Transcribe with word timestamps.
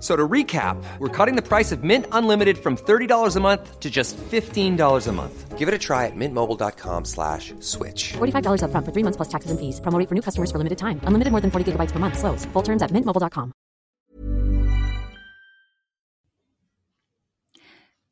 So 0.00 0.14
to 0.14 0.28
recap, 0.28 0.76
we're 1.00 1.08
cutting 1.08 1.34
the 1.34 1.42
price 1.42 1.72
of 1.72 1.82
Mint 1.82 2.06
Unlimited 2.12 2.58
from 2.58 2.76
$30 2.76 3.36
a 3.36 3.40
month 3.40 3.80
to 3.80 3.90
just 3.90 4.16
$15 4.16 5.08
a 5.08 5.12
month. 5.12 5.58
Give 5.58 5.66
it 5.66 5.74
a 5.74 5.78
try 5.78 6.06
at 6.06 6.14
mintmobile.com 6.14 7.04
slash 7.04 7.52
switch. 7.58 8.12
$45 8.18 8.62
upfront 8.62 8.84
for 8.86 8.92
three 8.92 9.02
months 9.02 9.16
plus 9.16 9.28
taxes 9.28 9.50
and 9.50 9.58
fees. 9.58 9.80
Promo 9.80 9.98
rate 9.98 10.08
for 10.08 10.14
new 10.14 10.22
customers 10.22 10.52
for 10.52 10.58
limited 10.58 10.78
time. 10.78 11.00
Unlimited 11.02 11.32
more 11.32 11.40
than 11.40 11.50
40 11.50 11.72
gigabytes 11.72 11.90
per 11.90 11.98
month. 11.98 12.16
Slows. 12.16 12.46
Full 12.52 12.62
terms 12.62 12.80
at 12.80 12.92
mintmobile.com. 12.92 13.52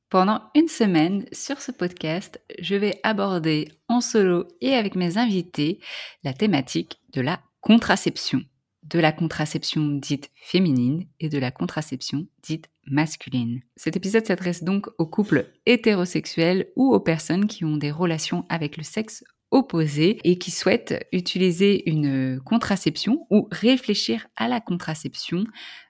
Pendant 0.08 0.40
une 0.54 0.68
semaine, 0.68 1.26
sur 1.32 1.60
ce 1.60 1.72
podcast, 1.72 2.40
je 2.60 2.76
vais 2.76 3.00
aborder 3.02 3.68
en 3.88 4.00
solo 4.00 4.46
et 4.60 4.74
avec 4.74 4.94
mes 4.94 5.18
invités 5.18 5.80
la 6.22 6.32
thématique 6.32 7.00
de 7.12 7.20
la 7.20 7.40
contraception. 7.60 8.40
De 8.88 8.98
la 9.00 9.12
contraception 9.12 9.88
dite 9.88 10.30
féminine 10.36 11.06
et 11.18 11.28
de 11.28 11.38
la 11.38 11.50
contraception 11.50 12.26
dite 12.42 12.70
masculine. 12.86 13.60
Cet 13.76 13.96
épisode 13.96 14.26
s'adresse 14.26 14.62
donc 14.62 14.88
aux 14.98 15.06
couples 15.06 15.50
hétérosexuels 15.66 16.68
ou 16.76 16.94
aux 16.94 17.00
personnes 17.00 17.46
qui 17.46 17.64
ont 17.64 17.76
des 17.76 17.90
relations 17.90 18.44
avec 18.48 18.76
le 18.76 18.84
sexe 18.84 19.24
opposé 19.50 20.18
et 20.24 20.38
qui 20.38 20.50
souhaitent 20.50 21.06
utiliser 21.12 21.88
une 21.88 22.40
contraception 22.44 23.26
ou 23.30 23.48
réfléchir 23.50 24.26
à 24.36 24.48
la 24.48 24.60
contraception 24.60 25.44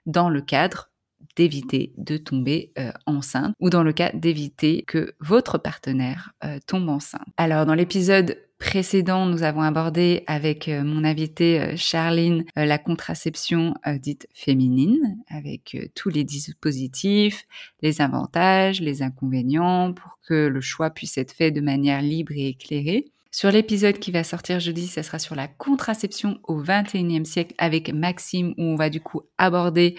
dans 0.05 0.29
le 0.29 0.41
cadre 0.41 0.89
d'éviter 1.35 1.93
de 1.97 2.17
tomber 2.17 2.71
euh, 2.79 2.91
enceinte 3.05 3.53
ou 3.59 3.69
dans 3.69 3.83
le 3.83 3.93
cas 3.93 4.11
d'éviter 4.13 4.83
que 4.87 5.15
votre 5.19 5.57
partenaire 5.57 6.31
euh, 6.43 6.59
tombe 6.65 6.89
enceinte. 6.89 7.27
Alors 7.37 7.65
dans 7.65 7.73
l'épisode 7.73 8.37
précédent, 8.57 9.25
nous 9.25 9.43
avons 9.43 9.61
abordé 9.61 10.23
avec 10.27 10.67
euh, 10.67 10.83
mon 10.83 11.03
invitée 11.03 11.61
euh, 11.61 11.73
Charline 11.75 12.43
euh, 12.57 12.65
la 12.65 12.77
contraception 12.77 13.73
dite 13.99 14.27
féminine 14.33 15.17
avec 15.29 15.77
tous 15.95 16.09
les 16.09 16.23
dispositifs, 16.23 17.45
les 17.81 18.01
avantages, 18.01 18.81
les 18.81 19.01
inconvénients 19.01 19.93
pour 19.93 20.19
que 20.27 20.47
le 20.47 20.61
choix 20.61 20.89
puisse 20.89 21.17
être 21.17 21.31
fait 21.31 21.51
de 21.51 21.61
manière 21.61 22.01
libre 22.01 22.33
et 22.35 22.49
éclairée. 22.49 23.05
Sur 23.31 23.51
l'épisode 23.51 23.99
qui 23.99 24.11
va 24.11 24.23
sortir 24.23 24.59
jeudi, 24.59 24.87
ça 24.87 25.03
sera 25.03 25.19
sur 25.19 25.35
la 25.35 25.47
contraception 25.47 26.39
au 26.43 26.61
21e 26.61 27.25
siècle 27.25 27.53
avec 27.57 27.93
Maxime 27.93 28.53
où 28.57 28.63
on 28.63 28.75
va 28.75 28.89
du 28.89 28.99
coup 28.99 29.21
aborder 29.37 29.95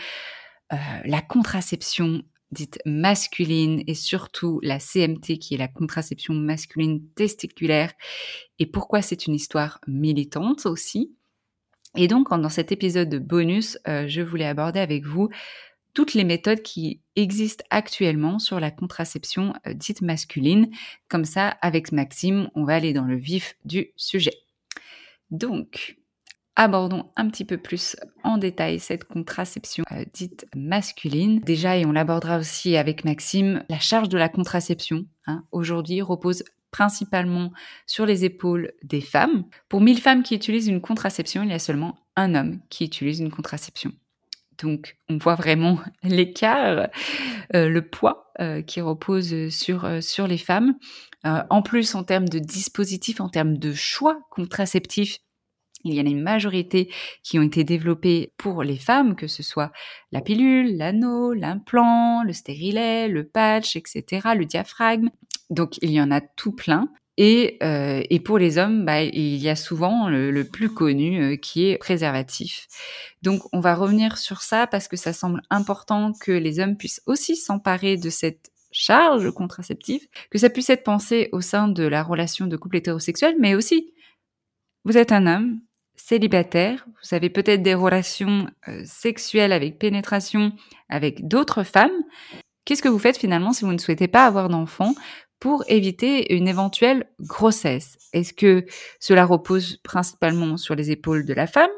la 1.05 1.23
contraception 1.23 2.23
dite 2.50 2.78
masculine 2.84 3.82
et 3.86 3.94
surtout 3.94 4.60
la 4.62 4.78
CMT 4.78 5.38
qui 5.38 5.54
est 5.54 5.59
la 5.59 5.69
contraception 5.69 6.34
masculine 6.34 7.06
testiculaire 7.14 7.92
et 8.59 8.66
pourquoi 8.66 9.03
c'est 9.03 9.26
une 9.26 9.34
histoire 9.34 9.81
militante 9.86 10.66
aussi? 10.66 11.12
Et 11.97 12.09
donc 12.09 12.31
dans 12.31 12.48
cet 12.48 12.72
épisode 12.72 13.09
de 13.09 13.19
bonus, 13.19 13.78
euh, 13.86 14.06
je 14.09 14.20
voulais 14.20 14.47
aborder 14.47 14.81
avec 14.81 15.04
vous 15.04 15.28
toutes 15.94 16.14
les 16.14 16.25
méthodes 16.25 16.62
qui 16.62 17.00
existent 17.16 17.64
actuellement 17.70 18.38
sur 18.38 18.60
la 18.60 18.70
contraception 18.70 19.53
euh, 19.66 19.75
dite 19.75 20.00
masculine. 20.00 20.70
Comme 21.09 21.25
ça, 21.25 21.48
avec 21.60 21.92
Maxime, 21.92 22.50
on 22.54 22.65
va 22.65 22.75
aller 22.76 22.92
dans 22.92 23.04
le 23.04 23.16
vif 23.16 23.56
du 23.65 23.92
sujet. 23.97 24.34
Donc, 25.30 25.97
abordons 26.59 27.07
un 27.17 27.29
petit 27.29 27.45
peu 27.45 27.57
plus 27.57 27.97
en 28.25 28.37
détail 28.37 28.81
cette 28.81 29.05
contraception 29.05 29.85
euh, 29.93 30.05
dite 30.13 30.45
masculine. 30.55 31.41
Déjà, 31.41 31.79
et 31.79 31.87
on 31.87 31.93
l'abordera 31.93 32.39
aussi 32.39 32.77
avec 32.77 33.05
Maxime, 33.05 33.65
la 33.71 33.79
charge 33.79 34.09
de 34.09 34.19
la 34.19 34.29
contraception 34.29 35.07
hein, 35.27 35.45
aujourd'hui 35.53 36.03
repose 36.03 36.43
principalement 36.73 37.53
sur 37.87 38.05
les 38.05 38.25
épaules 38.25 38.73
des 38.83 39.01
femmes. 39.01 39.45
Pour 39.69 39.81
1000 39.81 40.01
femmes 40.01 40.23
qui 40.23 40.35
utilisent 40.35 40.67
une 40.67 40.83
contraception, 40.83 41.43
il 41.45 41.51
y 41.51 41.55
a 41.55 41.59
seulement 41.61 41.97
un 42.17 42.35
homme 42.35 42.59
qui 42.69 42.85
utilise 42.85 43.21
une 43.21 43.31
contraception. 43.31 43.93
Donc, 44.61 44.97
on 45.09 45.17
voit 45.17 45.37
vraiment 45.37 45.79
l'écart, 46.03 46.89
euh, 47.55 47.69
le 47.69 47.83
poids 47.83 48.33
euh, 48.41 48.61
qui 48.63 48.81
repose 48.81 49.49
sur, 49.51 49.89
sur 50.03 50.27
les 50.27 50.39
femmes. 50.39 50.75
En 51.25 51.63
plus, 51.63 51.95
en 51.95 52.04
termes 52.04 52.28
de 52.28 52.39
dispositifs, 52.39 53.21
en 53.21 53.28
termes 53.28 53.59
de 53.59 53.75
choix 53.75 54.21
contraceptifs, 54.31 55.19
il 55.84 55.95
y 55.95 56.01
en 56.01 56.07
a 56.07 56.10
une 56.10 56.22
majorité 56.22 56.92
qui 57.22 57.39
ont 57.39 57.42
été 57.42 57.65
développés 57.65 58.33
pour 58.36 58.63
les 58.63 58.77
femmes, 58.77 59.15
que 59.16 59.27
ce 59.27 59.42
soit 59.42 59.72
la 60.13 60.21
pilule, 60.21 60.77
l'anneau, 60.77 61.33
l'implant, 61.33 62.22
le 62.25 62.33
stérilet, 62.33 63.09
le 63.09 63.25
patch, 63.25 63.77
etc., 63.77 64.28
le 64.36 64.45
diaphragme. 64.45 65.10
Donc 65.51 65.78
il 65.83 65.91
y 65.91 66.01
en 66.01 66.10
a 66.10 66.21
tout 66.21 66.53
plein. 66.53 66.91
Et, 67.21 67.59
euh, 67.65 68.03
pour 68.25 68.39
les 68.39 68.59
hommes, 68.59 68.84
bah, 68.84 69.03
il 69.03 69.36
y 69.36 69.48
a 69.48 69.57
souvent 69.57 70.09
le, 70.09 70.30
le 70.30 70.45
plus 70.45 70.72
connu 70.72 71.21
euh, 71.21 71.36
qui 71.36 71.66
est 71.66 71.78
préservatif. 71.78 72.69
Donc 73.22 73.42
on 73.53 73.59
va 73.59 73.75
revenir 73.75 74.19
sur 74.19 74.41
ça 74.41 74.69
parce 74.69 74.86
que 74.86 74.97
ça 74.97 75.13
semble 75.13 75.42
important 75.51 76.13
que 76.13 76.30
les 76.30 76.60
hommes 76.60 76.77
puissent 76.77 77.03
aussi 77.07 77.34
s'emparer 77.34 77.97
de 77.97 78.09
cette 78.09 78.51
charge 78.71 79.30
contraceptive, 79.33 80.07
que 80.30 80.39
ça 80.39 80.51
puisse 80.51 80.71
être 80.71 80.84
pensé 80.84 81.28
au 81.33 81.41
sein 81.41 81.66
de 81.66 81.83
la 81.83 82.04
relation 82.04 82.47
de 82.47 82.57
couple 82.57 82.77
hétérosexuel, 82.77 83.34
mais 83.39 83.57
aussi 83.57 83.92
vous 84.84 84.97
êtes 84.97 85.10
un 85.10 85.27
homme 85.27 85.60
célibataire, 86.09 86.87
vous 87.03 87.15
avez 87.15 87.28
peut-être 87.28 87.63
des 87.63 87.75
relations 87.75 88.49
euh, 88.66 88.81
sexuelles 88.87 89.53
avec 89.53 89.78
pénétration 89.78 90.53
avec 90.89 91.28
d'autres 91.28 91.65
femmes. 91.65 92.03
Qu'est-ce 92.65 92.81
que 92.81 92.89
vous 92.89 92.99
faites 92.99 93.19
finalement 93.19 93.53
si 93.53 93.66
vous 93.66 93.75
ne 93.75 93.78
souhaitez 93.78 94.09
pas 94.09 94.25
avoir 94.25 94.49
d'enfant 94.49 94.95
pour 95.39 95.65
éviter 95.69 96.34
une 96.34 96.49
éventuelle 96.49 97.10
grossesse? 97.21 97.99
Est-ce 98.15 98.33
que 98.33 98.65
cela 99.01 99.27
repose 99.27 99.77
principalement 99.84 100.57
sur 100.57 100.75
les 100.75 100.91
épaules 100.91 101.27
de 101.27 101.34
la 101.34 101.47
femme? 101.47 101.71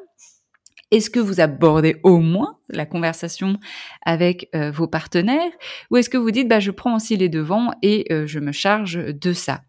Est-ce 0.92 1.10
que 1.10 1.20
vous 1.20 1.40
abordez 1.40 1.96
au 2.04 2.18
moins 2.18 2.56
la 2.68 2.86
conversation 2.86 3.58
avec 4.06 4.48
euh, 4.54 4.70
vos 4.70 4.86
partenaires? 4.86 5.52
Ou 5.90 5.96
est-ce 5.96 6.10
que 6.10 6.16
vous 6.16 6.30
dites 6.30 6.46
bah 6.46 6.60
je 6.60 6.70
prends 6.70 6.94
aussi 6.94 7.16
les 7.16 7.28
devants 7.28 7.72
et 7.82 8.06
euh, 8.12 8.28
je 8.28 8.38
me 8.38 8.52
charge 8.52 8.94
de 8.94 9.32
ça? 9.32 9.62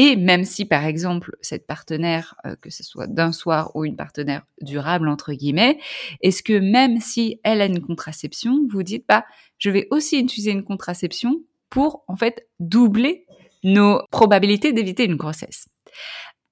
Et 0.00 0.14
même 0.14 0.44
si, 0.44 0.64
par 0.64 0.84
exemple, 0.84 1.36
cette 1.40 1.66
partenaire, 1.66 2.36
euh, 2.46 2.54
que 2.54 2.70
ce 2.70 2.84
soit 2.84 3.08
d'un 3.08 3.32
soir 3.32 3.74
ou 3.74 3.84
une 3.84 3.96
partenaire 3.96 4.46
durable, 4.60 5.08
entre 5.08 5.32
guillemets, 5.32 5.80
est-ce 6.20 6.44
que 6.44 6.56
même 6.56 7.00
si 7.00 7.40
elle 7.42 7.60
a 7.60 7.66
une 7.66 7.80
contraception, 7.80 8.64
vous 8.70 8.84
dites, 8.84 9.04
bah, 9.08 9.26
je 9.58 9.70
vais 9.70 9.88
aussi 9.90 10.20
utiliser 10.20 10.52
une 10.52 10.62
contraception 10.62 11.42
pour, 11.68 12.04
en 12.06 12.14
fait, 12.14 12.46
doubler 12.60 13.26
nos 13.64 14.00
probabilités 14.12 14.72
d'éviter 14.72 15.04
une 15.04 15.16
grossesse. 15.16 15.66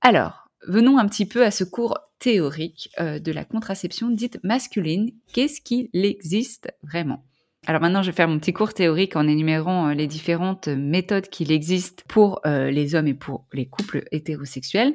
Alors, 0.00 0.48
venons 0.66 0.98
un 0.98 1.06
petit 1.06 1.24
peu 1.24 1.44
à 1.44 1.52
ce 1.52 1.62
cours 1.62 1.96
théorique 2.18 2.90
euh, 2.98 3.20
de 3.20 3.30
la 3.30 3.44
contraception 3.44 4.10
dite 4.10 4.40
masculine. 4.42 5.12
Qu'est-ce 5.32 5.60
qu'il 5.60 5.88
existe 5.92 6.72
vraiment? 6.82 7.22
Alors 7.66 7.82
maintenant, 7.82 8.02
je 8.02 8.10
vais 8.10 8.16
faire 8.16 8.28
mon 8.28 8.38
petit 8.38 8.52
cours 8.52 8.74
théorique 8.74 9.16
en 9.16 9.26
énumérant 9.26 9.88
euh, 9.88 9.94
les 9.94 10.06
différentes 10.06 10.68
méthodes 10.68 11.28
qu'il 11.28 11.50
existe 11.50 12.04
pour 12.08 12.40
euh, 12.46 12.70
les 12.70 12.94
hommes 12.94 13.08
et 13.08 13.14
pour 13.14 13.46
les 13.52 13.66
couples 13.66 14.04
hétérosexuels. 14.12 14.94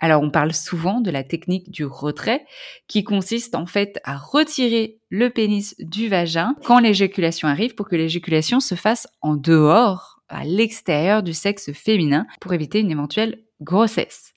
Alors 0.00 0.22
on 0.22 0.30
parle 0.30 0.52
souvent 0.52 1.00
de 1.00 1.10
la 1.10 1.24
technique 1.24 1.70
du 1.70 1.84
retrait 1.84 2.44
qui 2.88 3.04
consiste 3.04 3.54
en 3.54 3.66
fait 3.66 4.00
à 4.04 4.16
retirer 4.16 4.98
le 5.08 5.30
pénis 5.30 5.74
du 5.78 6.08
vagin 6.08 6.54
quand 6.64 6.78
l'éjaculation 6.78 7.48
arrive 7.48 7.74
pour 7.74 7.88
que 7.88 7.96
l'éjaculation 7.96 8.60
se 8.60 8.74
fasse 8.74 9.08
en 9.22 9.34
dehors, 9.34 10.20
à 10.28 10.44
l'extérieur 10.44 11.22
du 11.22 11.32
sexe 11.32 11.72
féminin 11.72 12.26
pour 12.40 12.52
éviter 12.52 12.80
une 12.80 12.90
éventuelle 12.90 13.44
grossesse. 13.60 14.34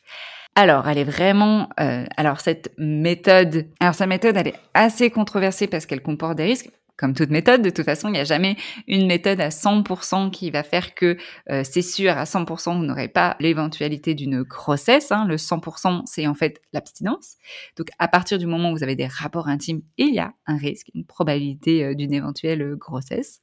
Alors, 0.55 0.87
elle 0.87 0.97
est 0.97 1.03
vraiment. 1.03 1.69
Euh, 1.79 2.05
alors 2.17 2.39
cette 2.39 2.73
méthode, 2.77 3.67
alors 3.79 3.93
cette 3.93 4.07
méthode, 4.07 4.37
elle 4.37 4.47
est 4.47 4.59
assez 4.73 5.11
controversée 5.11 5.67
parce 5.67 5.85
qu'elle 5.85 6.01
comporte 6.01 6.37
des 6.37 6.45
risques 6.45 6.71
comme 6.97 7.13
toute 7.13 7.29
méthode, 7.29 7.61
de 7.61 7.69
toute 7.69 7.85
façon, 7.85 8.09
il 8.09 8.13
n'y 8.13 8.19
a 8.19 8.23
jamais 8.23 8.57
une 8.87 9.05
méthode 9.05 9.39
à 9.39 9.49
100% 9.49 10.31
qui 10.31 10.49
va 10.49 10.63
faire 10.63 10.95
que 10.95 11.17
euh, 11.49 11.61
c'est 11.63 11.83
sûr 11.83 12.11
à 12.11 12.23
100% 12.23 12.77
vous 12.77 12.85
n'aurez 12.85 13.07
pas 13.07 13.35
l'éventualité 13.39 14.15
d'une 14.15 14.41
grossesse. 14.41 15.11
Hein. 15.11 15.25
Le 15.25 15.35
100% 15.35 16.01
c'est 16.05 16.27
en 16.27 16.33
fait 16.33 16.61
l'abstinence. 16.73 17.35
Donc 17.77 17.89
à 17.99 18.07
partir 18.07 18.39
du 18.39 18.47
moment 18.47 18.71
où 18.71 18.75
vous 18.75 18.83
avez 18.83 18.95
des 18.95 19.07
rapports 19.07 19.47
intimes, 19.47 19.81
il 19.97 20.13
y 20.13 20.19
a 20.19 20.33
un 20.47 20.57
risque, 20.57 20.87
une 20.95 21.05
probabilité 21.05 21.83
euh, 21.83 21.93
d'une 21.93 22.13
éventuelle 22.13 22.61
euh, 22.61 22.75
grossesse. 22.75 23.41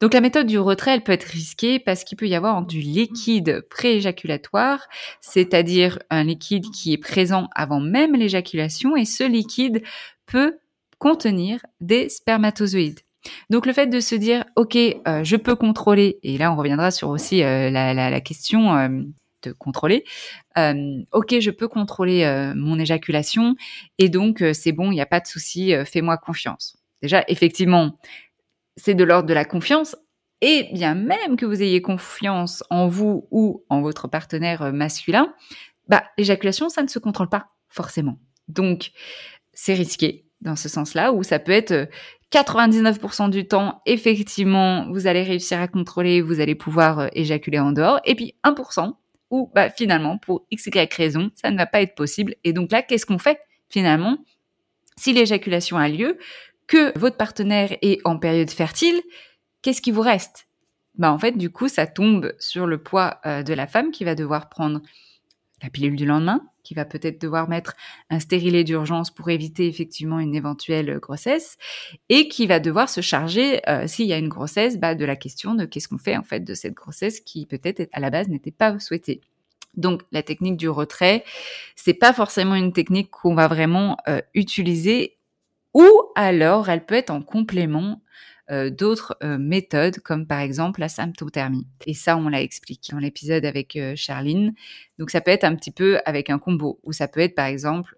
Donc 0.00 0.14
la 0.14 0.20
méthode 0.20 0.48
du 0.48 0.58
retrait, 0.58 0.94
elle 0.94 1.04
peut 1.04 1.12
être 1.12 1.22
risquée 1.22 1.78
parce 1.78 2.02
qu'il 2.02 2.18
peut 2.18 2.26
y 2.26 2.34
avoir 2.34 2.66
du 2.66 2.80
liquide 2.80 3.64
prééjaculatoire, 3.70 4.88
c'est-à-dire 5.20 6.00
un 6.10 6.24
liquide 6.24 6.64
qui 6.72 6.92
est 6.92 6.98
présent 6.98 7.48
avant 7.54 7.78
même 7.78 8.14
l'éjaculation 8.14 8.96
et 8.96 9.04
ce 9.04 9.22
liquide 9.22 9.80
peut 10.26 10.58
contenir 11.02 11.58
des 11.80 12.08
spermatozoïdes. 12.08 13.00
Donc 13.50 13.66
le 13.66 13.72
fait 13.72 13.88
de 13.88 13.98
se 13.98 14.14
dire, 14.14 14.44
ok, 14.54 14.76
euh, 14.76 15.24
je 15.24 15.34
peux 15.34 15.56
contrôler, 15.56 16.20
et 16.22 16.38
là 16.38 16.52
on 16.52 16.56
reviendra 16.56 16.92
sur 16.92 17.08
aussi 17.08 17.42
euh, 17.42 17.70
la, 17.70 18.20
question 18.20 18.76
euh, 18.76 18.88
de 19.42 19.50
contrôler, 19.50 20.04
ok, 20.56 21.40
je 21.40 21.50
peux 21.50 21.66
contrôler 21.66 22.52
mon 22.54 22.78
éjaculation, 22.78 23.56
et 23.98 24.10
donc 24.10 24.44
c'est 24.52 24.70
bon, 24.70 24.92
il 24.92 24.94
n'y 24.94 25.00
a 25.00 25.06
pas 25.06 25.18
de 25.18 25.26
souci, 25.26 25.74
fais-moi 25.84 26.16
confiance. 26.18 26.76
Déjà, 27.02 27.24
effectivement, 27.26 27.98
c'est 28.76 28.94
de 28.94 29.02
l'ordre 29.02 29.28
de 29.28 29.34
la 29.34 29.44
confiance, 29.44 29.96
et 30.40 30.68
bien 30.72 30.94
même 30.94 31.34
que 31.34 31.44
vous 31.46 31.64
ayez 31.64 31.82
confiance 31.82 32.62
en 32.70 32.86
vous 32.86 33.26
ou 33.32 33.64
en 33.68 33.80
votre 33.80 34.06
partenaire 34.06 34.72
masculin, 34.72 35.34
bah, 35.88 36.04
l'éjaculation, 36.16 36.68
ça 36.68 36.84
ne 36.84 36.88
se 36.88 37.00
contrôle 37.00 37.28
pas 37.28 37.48
forcément. 37.68 38.20
Donc, 38.46 38.92
c'est 39.52 39.74
risqué 39.74 40.26
dans 40.42 40.56
ce 40.56 40.68
sens-là, 40.68 41.12
où 41.12 41.22
ça 41.22 41.38
peut 41.38 41.52
être 41.52 41.88
99% 42.32 43.26
euh, 43.26 43.28
du 43.28 43.46
temps, 43.46 43.80
effectivement, 43.86 44.90
vous 44.90 45.06
allez 45.06 45.22
réussir 45.22 45.60
à 45.60 45.68
contrôler, 45.68 46.20
vous 46.20 46.40
allez 46.40 46.54
pouvoir 46.54 46.98
euh, 46.98 47.08
éjaculer 47.14 47.58
en 47.58 47.72
dehors, 47.72 48.00
et 48.04 48.14
puis 48.14 48.34
1% 48.44 48.94
où 49.30 49.50
bah, 49.54 49.70
finalement, 49.70 50.18
pour 50.18 50.46
x, 50.50 50.68
raison, 50.96 51.30
ça 51.34 51.50
ne 51.50 51.56
va 51.56 51.66
pas 51.66 51.80
être 51.80 51.94
possible. 51.94 52.34
Et 52.44 52.52
donc 52.52 52.70
là, 52.70 52.82
qu'est-ce 52.82 53.06
qu'on 53.06 53.18
fait 53.18 53.40
finalement? 53.70 54.18
Si 54.98 55.14
l'éjaculation 55.14 55.78
a 55.78 55.88
lieu, 55.88 56.18
que 56.66 56.96
votre 56.98 57.16
partenaire 57.16 57.76
est 57.80 57.98
en 58.04 58.18
période 58.18 58.50
fertile, 58.50 59.00
qu'est-ce 59.62 59.80
qui 59.80 59.90
vous 59.90 60.02
reste? 60.02 60.48
Bah, 60.96 61.10
En 61.10 61.18
fait, 61.18 61.32
du 61.32 61.50
coup, 61.50 61.68
ça 61.68 61.86
tombe 61.86 62.34
sur 62.38 62.66
le 62.66 62.82
poids 62.82 63.20
euh, 63.24 63.42
de 63.42 63.54
la 63.54 63.66
femme 63.66 63.90
qui 63.90 64.04
va 64.04 64.14
devoir 64.14 64.50
prendre 64.50 64.82
la 65.62 65.70
pilule 65.70 65.96
du 65.96 66.04
lendemain, 66.04 66.42
qui 66.62 66.74
va 66.74 66.84
peut-être 66.84 67.20
devoir 67.20 67.48
mettre 67.48 67.74
un 68.10 68.20
stérilet 68.20 68.64
d'urgence 68.64 69.10
pour 69.10 69.30
éviter 69.30 69.66
effectivement 69.66 70.18
une 70.18 70.34
éventuelle 70.34 70.90
euh, 70.90 70.98
grossesse, 70.98 71.56
et 72.08 72.28
qui 72.28 72.46
va 72.46 72.60
devoir 72.60 72.88
se 72.88 73.00
charger, 73.00 73.60
euh, 73.68 73.86
s'il 73.86 74.06
y 74.06 74.12
a 74.12 74.18
une 74.18 74.28
grossesse, 74.28 74.78
bah, 74.78 74.94
de 74.94 75.04
la 75.04 75.16
question 75.16 75.54
de 75.54 75.64
qu'est-ce 75.64 75.88
qu'on 75.88 75.98
fait 75.98 76.16
en 76.16 76.22
fait 76.22 76.40
de 76.40 76.54
cette 76.54 76.74
grossesse 76.74 77.20
qui 77.20 77.46
peut-être 77.46 77.88
à 77.92 78.00
la 78.00 78.10
base 78.10 78.28
n'était 78.28 78.50
pas 78.50 78.78
souhaitée. 78.78 79.20
Donc 79.74 80.02
la 80.12 80.22
technique 80.22 80.56
du 80.56 80.68
retrait, 80.68 81.24
c'est 81.76 81.94
pas 81.94 82.12
forcément 82.12 82.54
une 82.54 82.72
technique 82.72 83.10
qu'on 83.10 83.34
va 83.34 83.48
vraiment 83.48 83.96
euh, 84.08 84.20
utiliser, 84.34 85.16
ou 85.74 85.88
alors 86.14 86.68
elle 86.68 86.84
peut 86.84 86.94
être 86.94 87.10
en 87.10 87.22
complément 87.22 88.02
euh, 88.50 88.70
d'autres 88.70 89.16
euh, 89.22 89.38
méthodes, 89.38 90.00
comme 90.00 90.26
par 90.26 90.40
exemple 90.40 90.80
la 90.80 90.88
symptothermie. 90.88 91.68
Et 91.86 91.94
ça, 91.94 92.16
on 92.16 92.28
l'a 92.28 92.42
expliqué 92.42 92.92
dans 92.92 92.98
l'épisode 92.98 93.44
avec 93.44 93.76
euh, 93.76 93.94
Charline. 93.94 94.52
Donc 94.98 95.10
ça 95.10 95.20
peut 95.20 95.30
être 95.30 95.44
un 95.44 95.54
petit 95.54 95.70
peu 95.70 96.00
avec 96.06 96.28
un 96.28 96.40
combo, 96.40 96.80
ou 96.82 96.92
ça 96.92 97.06
peut 97.06 97.20
être 97.20 97.36
par 97.36 97.46
exemple 97.46 97.94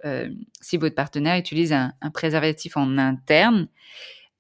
si 0.61 0.76
votre 0.76 0.94
partenaire 0.94 1.38
utilise 1.38 1.73
un, 1.73 1.93
préservatif 2.12 2.76
en 2.76 2.99
interne, 2.99 3.69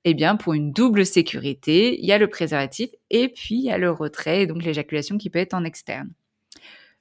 eh 0.04 0.14
bien, 0.14 0.36
pour 0.36 0.52
une 0.52 0.72
double 0.72 1.06
sécurité, 1.06 1.98
il 1.98 2.06
y 2.06 2.12
a 2.12 2.18
le 2.18 2.28
préservatif 2.28 2.90
et 3.10 3.28
puis 3.28 3.56
il 3.56 3.64
y 3.64 3.70
a 3.70 3.78
le 3.78 3.90
retrait, 3.90 4.46
donc 4.46 4.62
l'éjaculation 4.62 5.16
qui 5.16 5.30
peut 5.30 5.38
être 5.38 5.54
en 5.54 5.64
externe. 5.64 6.12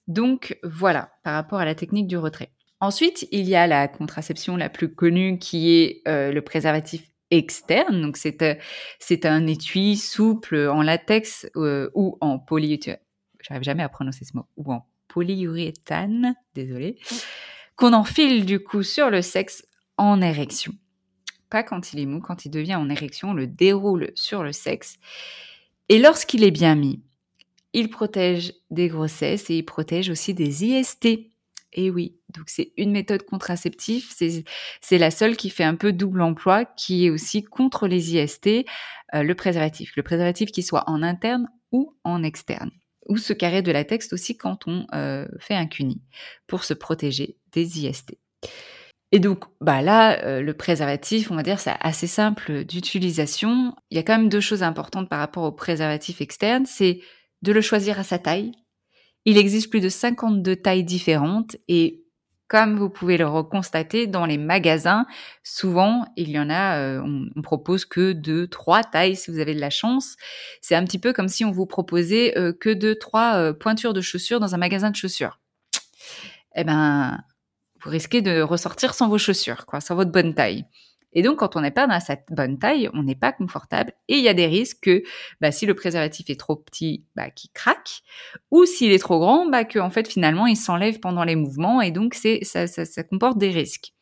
Donc 0.08 0.58
voilà, 0.64 1.12
par 1.24 1.36
rapport 1.36 1.60
à 1.60 1.66
la 1.66 1.76
technique 1.76 2.08
du 2.08 2.18
retrait. 2.18 2.52
Ensuite, 2.80 3.28
il 3.32 3.48
y 3.48 3.56
a 3.56 3.68
la 3.68 3.88
contraception 3.88 4.58
la 4.58 4.70
plus 4.70 4.94
connue 4.94 5.38
qui 5.40 5.76
est 5.76 6.02
le 6.06 6.40
préservatif 6.40 7.13
externe. 7.38 8.02
Donc 8.02 8.18
c'est 8.18 8.42
euh, 8.42 8.56
c'est 9.00 9.26
un 9.26 9.48
étui 9.48 9.98
souple 9.98 10.68
en 10.68 10.82
latex 10.82 11.48
euh, 11.56 11.90
ou 11.94 12.18
en 12.22 12.40
polyuréthane. 12.40 12.98
J'arrive 13.42 13.64
jamais 13.64 13.84
à 13.84 13.90
prononcer 13.90 14.26
ce 14.26 14.36
mot. 14.36 14.46
Ou 14.58 14.72
en 14.72 14.88
polyuréthane, 15.08 16.36
désolé, 16.56 16.98
qu'on 17.76 17.94
enfile 17.94 18.46
du 18.46 18.60
coup 18.60 18.84
sur 18.84 19.10
le 19.10 19.22
sexe 19.22 19.66
en 19.98 20.22
érection. 20.22 20.74
Pas 21.50 21.64
quand 21.64 21.94
il 21.94 22.00
est 22.00 22.06
mou, 22.06 22.20
quand 22.20 22.46
il 22.46 22.50
devient 22.50 22.76
en 22.76 22.90
érection, 22.90 23.32
on 23.32 23.34
le 23.34 23.48
déroule 23.48 24.12
sur 24.16 24.44
le 24.44 24.52
sexe. 24.52 24.98
Et 25.90 26.00
lorsqu'il 26.00 26.44
est 26.44 26.52
bien 26.52 26.76
mis, 26.76 27.04
il 27.74 27.90
protège 27.90 28.54
des 28.72 28.88
grossesses 28.88 29.50
et 29.50 29.58
il 29.58 29.64
protège 29.64 30.10
aussi 30.10 30.34
des 30.34 30.66
IST. 30.66 31.33
Et 31.74 31.90
oui, 31.90 32.16
donc 32.30 32.46
c'est 32.48 32.72
une 32.78 32.92
méthode 32.92 33.24
contraceptive, 33.24 34.14
c'est 34.82 34.98
la 34.98 35.12
seule 35.12 35.36
qui 35.36 35.50
fait 35.50 35.64
un 35.64 35.76
peu 35.76 35.92
double 35.92 36.22
emploi, 36.22 36.66
qui 36.66 37.06
est 37.06 37.10
aussi 37.10 37.44
contre 37.44 37.88
les 37.88 38.16
IST, 38.16 38.66
euh, 39.16 39.24
le 39.24 39.36
préservatif. 39.36 39.94
Le 39.96 40.04
préservatif 40.04 40.52
qui 40.52 40.64
soit 40.64 40.84
en 40.88 41.02
interne 41.02 41.48
ou 41.72 41.96
en 42.04 42.24
externe. 42.24 42.72
Ou 43.10 43.18
ce 43.18 43.34
carré 43.34 43.62
de 43.62 43.72
latex 43.72 44.14
aussi 44.14 44.38
quand 44.38 44.68
on 44.68 44.86
euh, 44.94 45.28
fait 45.40 45.56
un 45.56 45.66
cuni, 45.66 46.02
pour 46.48 46.64
se 46.64 46.74
protéger 46.74 47.38
des 47.52 47.86
IST. 47.86 48.18
Et 49.12 49.20
donc, 49.20 49.44
bah 49.62 49.82
là, 49.82 50.24
euh, 50.24 50.42
le 50.42 50.54
préservatif, 50.56 51.30
on 51.30 51.36
va 51.36 51.44
dire, 51.44 51.60
c'est 51.60 51.76
assez 51.82 52.08
simple 52.08 52.66
d'utilisation. 52.66 53.76
Il 53.92 53.98
y 53.98 54.00
a 54.00 54.04
quand 54.04 54.18
même 54.18 54.30
deux 54.30 54.40
choses 54.40 54.64
importantes 54.64 55.08
par 55.08 55.20
rapport 55.20 55.44
au 55.44 55.52
préservatif 55.52 56.22
externe, 56.22 56.66
c'est 56.66 57.00
de 57.44 57.52
le 57.52 57.62
choisir 57.62 58.00
à 58.00 58.04
sa 58.04 58.18
taille, 58.18 58.54
il 59.26 59.38
existe 59.38 59.70
plus 59.70 59.82
de 59.82 59.90
52 59.90 60.56
tailles 60.58 60.84
différentes 60.84 61.56
et 61.68 62.04
comme 62.54 62.78
vous 62.78 62.90
pouvez 62.90 63.18
le 63.18 63.28
reconstater 63.28 64.06
dans 64.06 64.28
les 64.28 64.38
magasins, 64.38 65.08
souvent 65.44 66.06
il 66.16 66.30
y 66.30 66.38
en 66.38 66.52
a, 66.52 66.78
euh, 66.78 67.02
on, 67.36 67.42
propose 67.42 67.84
que 67.84 68.12
deux, 68.12 68.48
trois 68.48 68.84
tailles 68.84 69.16
si 69.16 69.32
vous 69.32 69.40
avez 69.40 69.56
de 69.56 69.60
la 69.60 69.72
chance. 69.72 70.18
C'est 70.62 70.76
un 70.76 70.84
petit 70.84 71.00
peu 71.00 71.14
comme 71.14 71.30
si 71.30 71.46
on 71.46 71.52
vous 71.52 71.66
proposait 71.66 72.38
euh, 72.38 72.54
que 72.54 72.70
deux, 72.70 72.96
trois 72.96 73.38
euh, 73.38 73.54
pointures 73.54 73.94
de 73.94 74.02
chaussures 74.02 74.40
dans 74.40 74.54
un 74.54 74.60
magasin 74.60 74.92
de 74.92 74.96
chaussures. 74.96 75.40
Eh 76.56 76.64
ben, 76.64 77.18
vous 77.82 77.90
risquez 77.90 78.22
de 78.22 78.42
ressortir 78.42 78.94
sans 78.94 79.10
vos 79.10 79.18
chaussures, 79.18 79.66
quoi, 79.66 79.82
sans 79.82 79.96
votre 79.96 80.12
bonne 80.12 80.36
taille. 80.36 80.66
Et 81.14 81.22
donc, 81.22 81.40
quand 81.40 81.56
on 81.56 81.62
n'est 81.62 81.72
pas 81.72 81.88
dans 81.88 82.00
cette 82.00 82.26
bonne 82.30 82.60
taille, 82.60 82.90
on 82.94 83.04
n'est 83.04 83.16
pas 83.16 83.32
confortable. 83.32 83.94
Et 84.08 84.18
il 84.18 84.24
y 84.24 84.30
a 84.30 84.34
des 84.34 84.48
risques 84.48 84.80
que, 84.82 85.04
bah, 85.42 85.52
si 85.52 85.66
le 85.66 85.76
préservatif 85.76 86.30
est 86.30 86.40
trop 86.40 86.56
petit, 86.56 87.06
bah, 87.16 87.30
qu'il 87.30 87.52
craque, 87.52 88.02
ou 88.52 88.66
s'il 88.66 88.92
est 88.92 89.00
trop 89.00 89.20
grand, 89.20 89.46
bah, 89.48 89.64
que 89.64 89.80
en 89.80 89.90
fait 89.90 90.08
finalement 90.08 90.48
il 90.48 90.58
s'enlève 90.58 91.00
pendant 91.00 91.24
les 91.24 91.36
mouvements. 91.36 91.82
Et 91.82 91.92
donc, 91.92 92.14
c'est 92.14 92.40
ça, 92.44 92.68
ça, 92.68 92.86
ça 92.86 93.04
comporte 93.04 93.38
des 93.38 93.50
risques. 93.50 93.94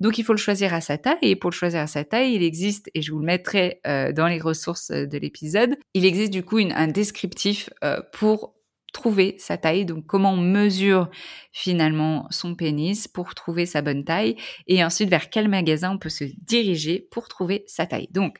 Donc 0.00 0.18
il 0.18 0.24
faut 0.24 0.32
le 0.32 0.38
choisir 0.38 0.74
à 0.74 0.80
sa 0.80 0.98
taille 0.98 1.18
et 1.22 1.36
pour 1.36 1.50
le 1.50 1.54
choisir 1.54 1.80
à 1.80 1.86
sa 1.86 2.04
taille, 2.04 2.34
il 2.34 2.42
existe, 2.42 2.90
et 2.94 3.02
je 3.02 3.12
vous 3.12 3.20
le 3.20 3.26
mettrai 3.26 3.80
euh, 3.86 4.12
dans 4.12 4.26
les 4.26 4.40
ressources 4.40 4.90
de 4.90 5.18
l'épisode, 5.18 5.76
il 5.94 6.04
existe 6.04 6.32
du 6.32 6.42
coup 6.42 6.58
un 6.58 6.88
descriptif 6.88 7.70
euh, 7.84 8.00
pour 8.12 8.54
trouver 8.92 9.36
sa 9.38 9.56
taille, 9.56 9.84
donc 9.84 10.06
comment 10.06 10.32
on 10.32 10.36
mesure 10.36 11.08
finalement 11.52 12.26
son 12.30 12.54
pénis 12.54 13.08
pour 13.08 13.34
trouver 13.34 13.66
sa 13.66 13.82
bonne 13.82 14.04
taille, 14.04 14.36
et 14.66 14.84
ensuite 14.84 15.10
vers 15.10 15.30
quel 15.30 15.48
magasin 15.48 15.92
on 15.92 15.98
peut 15.98 16.08
se 16.08 16.24
diriger 16.42 17.06
pour 17.10 17.28
trouver 17.28 17.64
sa 17.66 17.86
taille. 17.86 18.08
Donc 18.10 18.38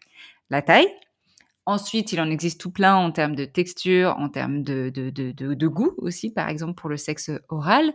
la 0.50 0.62
taille, 0.62 0.88
Ensuite, 1.66 2.12
il 2.12 2.20
en 2.20 2.30
existe 2.30 2.60
tout 2.60 2.72
plein 2.72 2.96
en 2.96 3.12
termes 3.12 3.36
de 3.36 3.44
texture, 3.44 4.16
en 4.18 4.28
termes 4.28 4.64
de, 4.64 5.66
goût 5.68 5.92
aussi, 5.98 6.32
par 6.32 6.48
exemple 6.48 6.74
pour 6.74 6.88
le 6.90 6.96
sexe 6.96 7.30
oral. 7.48 7.92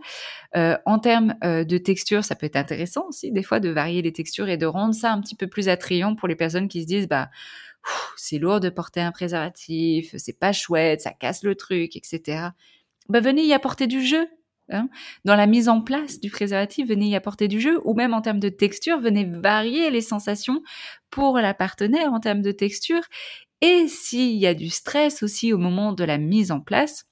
Euh, 0.55 0.77
en 0.85 0.97
termes 0.97 1.35
euh, 1.43 1.65
de 1.65 1.77
texture, 1.77 2.23
ça 2.23 2.35
peut 2.35 2.45
être 2.45 2.55
intéressant 2.55 3.07
aussi 3.09 3.33
des 3.33 3.43
fois 3.43 3.59
de 3.59 3.69
varier 3.69 4.01
les 4.01 4.13
textures 4.13 4.47
et 4.47 4.55
de 4.55 4.65
rendre 4.65 4.93
ça 4.93 5.11
un 5.11 5.19
petit 5.19 5.35
peu 5.35 5.47
plus 5.47 5.67
attrayant 5.67 6.15
pour 6.15 6.29
les 6.29 6.35
personnes 6.37 6.69
qui 6.69 6.83
se 6.83 6.87
disent 6.87 7.09
bah 7.09 7.29
c'est 8.15 8.37
lourd 8.37 8.59
de 8.59 8.69
porter 8.69 9.01
un 9.01 9.11
préservatif, 9.11 10.15
c'est 10.17 10.39
pas 10.39 10.53
chouette, 10.53 11.01
ça 11.01 11.11
casse 11.11 11.43
le 11.43 11.55
truc, 11.55 11.95
etc. 11.95 12.49
Bah 13.09 13.19
venez 13.19 13.43
y 13.43 13.53
apporter 13.53 13.87
du 13.87 14.05
jeu. 14.05 14.27
Hein. 14.71 14.89
Dans 15.25 15.35
la 15.35 15.45
mise 15.45 15.69
en 15.69 15.81
place 15.81 16.19
du 16.19 16.31
préservatif, 16.31 16.87
venez 16.87 17.09
y 17.09 17.15
apporter 17.15 17.47
du 17.47 17.61
jeu, 17.61 17.79
ou 17.83 17.93
même 17.93 18.15
en 18.15 18.21
termes 18.21 18.39
de 18.39 18.49
texture, 18.49 18.99
venez 18.99 19.23
varier 19.23 19.91
les 19.91 20.01
sensations 20.01 20.63
pour 21.11 21.37
la 21.37 21.53
partenaire 21.53 22.11
en 22.13 22.19
termes 22.19 22.41
de 22.41 22.51
texture 22.51 23.03
et 23.61 23.87
s'il 23.87 24.37
y 24.37 24.47
a 24.47 24.53
du 24.53 24.69
stress 24.69 25.23
aussi 25.23 25.53
au 25.53 25.57
moment 25.57 25.93
de 25.93 26.03
la 26.03 26.17
mise 26.17 26.51
en 26.51 26.59
place, 26.59 27.05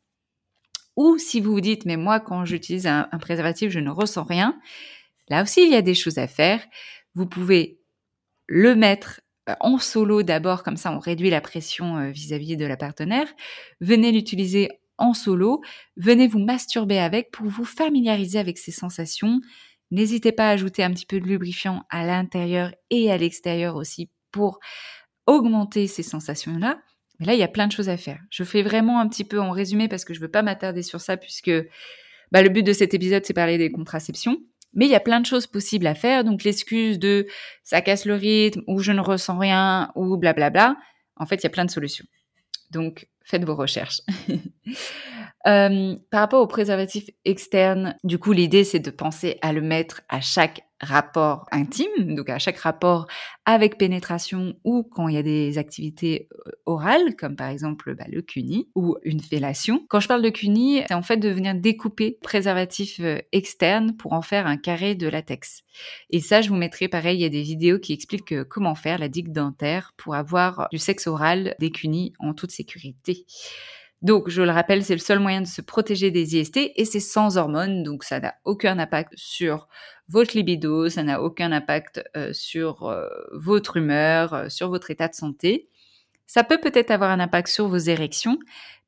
ou 0.95 1.17
si 1.17 1.41
vous 1.41 1.53
vous 1.53 1.61
dites, 1.61 1.85
mais 1.85 1.97
moi, 1.97 2.19
quand 2.19 2.45
j'utilise 2.45 2.85
un, 2.85 3.07
préservatif, 3.19 3.71
je 3.71 3.79
ne 3.79 3.89
ressens 3.89 4.23
rien, 4.23 4.59
là 5.29 5.41
aussi, 5.41 5.63
il 5.63 5.71
y 5.71 5.75
a 5.75 5.81
des 5.81 5.95
choses 5.95 6.19
à 6.19 6.27
faire. 6.27 6.63
Vous 7.15 7.25
pouvez 7.25 7.79
le 8.47 8.75
mettre 8.75 9.21
en 9.59 9.77
solo 9.77 10.23
d'abord, 10.23 10.63
comme 10.63 10.77
ça 10.77 10.91
on 10.91 10.99
réduit 10.99 11.29
la 11.29 11.41
pression 11.41 11.97
euh, 11.97 12.11
vis-à-vis 12.11 12.57
de 12.57 12.65
la 12.65 12.77
partenaire. 12.77 13.27
Venez 13.81 14.11
l'utiliser 14.11 14.69
en 14.97 15.13
solo, 15.13 15.61
venez 15.97 16.27
vous 16.27 16.39
masturber 16.39 16.99
avec 16.99 17.31
pour 17.31 17.47
vous 17.47 17.65
familiariser 17.65 18.39
avec 18.39 18.57
ces 18.57 18.71
sensations. 18.71 19.41
N'hésitez 19.91 20.31
pas 20.31 20.47
à 20.47 20.51
ajouter 20.51 20.83
un 20.83 20.91
petit 20.91 21.05
peu 21.05 21.19
de 21.19 21.25
lubrifiant 21.25 21.83
à 21.89 22.05
l'intérieur 22.05 22.73
et 22.89 23.11
à 23.11 23.17
l'extérieur 23.17 23.75
aussi 23.75 24.09
pour 24.31 24.59
augmenter 25.27 25.87
ces 25.87 26.03
sensations-là. 26.03 26.79
Mais 27.19 27.25
là, 27.27 27.33
il 27.33 27.39
y 27.39 27.43
a 27.43 27.47
plein 27.47 27.67
de 27.67 27.71
choses 27.71 27.89
à 27.89 27.97
faire. 27.97 28.19
Je 28.29 28.43
fais 28.43 28.63
vraiment 28.63 28.99
un 28.99 29.07
petit 29.07 29.23
peu 29.23 29.39
en 29.39 29.51
résumé 29.51 29.87
parce 29.87 30.03
que 30.05 30.13
je 30.13 30.19
veux 30.19 30.31
pas 30.31 30.41
m'attarder 30.41 30.81
sur 30.81 30.99
ça 30.99 31.15
puisque 31.15 31.51
bah, 32.31 32.41
le 32.41 32.49
but 32.49 32.63
de 32.63 32.73
cet 32.73 32.93
épisode, 32.93 33.23
c'est 33.25 33.33
parler 33.33 33.57
des 33.57 33.71
contraceptions. 33.71 34.39
Mais 34.73 34.85
il 34.85 34.91
y 34.91 34.95
a 34.95 34.99
plein 34.99 35.19
de 35.19 35.25
choses 35.25 35.47
possibles 35.47 35.87
à 35.87 35.95
faire. 35.95 36.23
Donc 36.23 36.43
l'excuse 36.43 36.99
de 36.99 37.27
ça 37.63 37.81
casse 37.81 38.05
le 38.05 38.15
rythme 38.15 38.61
ou 38.67 38.79
je 38.79 38.91
ne 38.91 39.01
ressens 39.01 39.37
rien 39.37 39.91
ou 39.95 40.17
blablabla. 40.17 40.75
En 41.15 41.25
fait, 41.25 41.35
il 41.35 41.43
y 41.43 41.47
a 41.47 41.51
plein 41.51 41.65
de 41.65 41.71
solutions. 41.71 42.05
Donc 42.71 43.07
faites 43.23 43.45
vos 43.45 43.55
recherches. 43.55 44.01
Euh, 45.45 45.97
par 46.09 46.21
rapport 46.21 46.41
au 46.41 46.47
préservatif 46.47 47.09
externe, 47.25 47.97
du 48.05 48.17
coup, 48.17 48.31
l'idée, 48.31 48.63
c'est 48.63 48.79
de 48.79 48.89
penser 48.89 49.39
à 49.41 49.51
le 49.51 49.59
mettre 49.59 49.99
à 50.07 50.21
chaque 50.21 50.63
rapport 50.83 51.45
intime, 51.51 52.15
donc 52.15 52.29
à 52.29 52.39
chaque 52.39 52.57
rapport 52.57 53.07
avec 53.45 53.77
pénétration 53.77 54.53
ou 54.63 54.83
quand 54.83 55.07
il 55.07 55.15
y 55.15 55.17
a 55.17 55.23
des 55.23 55.57
activités 55.57 56.27
euh, 56.31 56.51
orales, 56.65 57.15
comme 57.15 57.35
par 57.35 57.49
exemple 57.49 57.95
bah, 57.95 58.05
le 58.09 58.21
cuni 58.21 58.69
ou 58.75 58.95
une 59.03 59.19
fellation. 59.19 59.85
Quand 59.89 59.99
je 59.99 60.07
parle 60.07 60.21
de 60.21 60.29
cuni, 60.29 60.81
c'est 60.87 60.93
en 60.93 61.01
fait 61.01 61.17
de 61.17 61.29
venir 61.29 61.55
découper 61.55 62.17
préservatif 62.21 62.99
euh, 62.99 63.19
externe 63.31 63.95
pour 63.97 64.13
en 64.13 64.21
faire 64.21 64.47
un 64.47 64.57
carré 64.57 64.95
de 64.95 65.07
latex. 65.07 65.63
Et 66.09 66.19
ça, 66.19 66.41
je 66.41 66.49
vous 66.49 66.55
mettrai 66.55 66.87
pareil, 66.87 67.17
il 67.17 67.21
y 67.21 67.25
a 67.25 67.29
des 67.29 67.41
vidéos 67.41 67.79
qui 67.79 67.93
expliquent 67.93 68.43
comment 68.43 68.75
faire 68.75 68.99
la 68.99 69.09
digue 69.09 69.31
dentaire 69.31 69.93
pour 69.97 70.15
avoir 70.15 70.67
du 70.71 70.77
sexe 70.77 71.07
oral 71.07 71.55
des 71.59 71.71
cunis 71.71 72.13
en 72.19 72.33
toute 72.33 72.51
sécurité. 72.51 73.25
Donc, 74.03 74.29
je 74.29 74.41
le 74.41 74.51
rappelle, 74.51 74.83
c'est 74.83 74.95
le 74.95 74.99
seul 74.99 75.19
moyen 75.19 75.39
de 75.39 75.47
se 75.47 75.61
protéger 75.61 76.11
des 76.11 76.35
IST 76.35 76.57
et 76.75 76.83
c'est 76.83 76.99
sans 76.99 77.37
hormones, 77.37 77.83
donc 77.83 78.03
ça 78.03 78.19
n'a 78.19 78.35
aucun 78.43 78.77
impact 78.77 79.13
sur 79.15 79.69
votre 80.09 80.35
libido, 80.35 80.89
ça 80.89 81.03
n'a 81.03 81.21
aucun 81.21 81.51
impact 81.51 82.03
euh, 82.15 82.33
sur 82.33 82.83
euh, 82.83 83.07
votre 83.31 83.77
humeur, 83.77 84.33
euh, 84.33 84.49
sur 84.49 84.69
votre 84.69 84.91
état 84.91 85.07
de 85.07 85.15
santé. 85.15 85.69
Ça 86.27 86.43
peut 86.43 86.59
peut-être 86.59 86.91
avoir 86.91 87.11
un 87.11 87.19
impact 87.19 87.47
sur 87.47 87.67
vos 87.67 87.77
érections, 87.77 88.39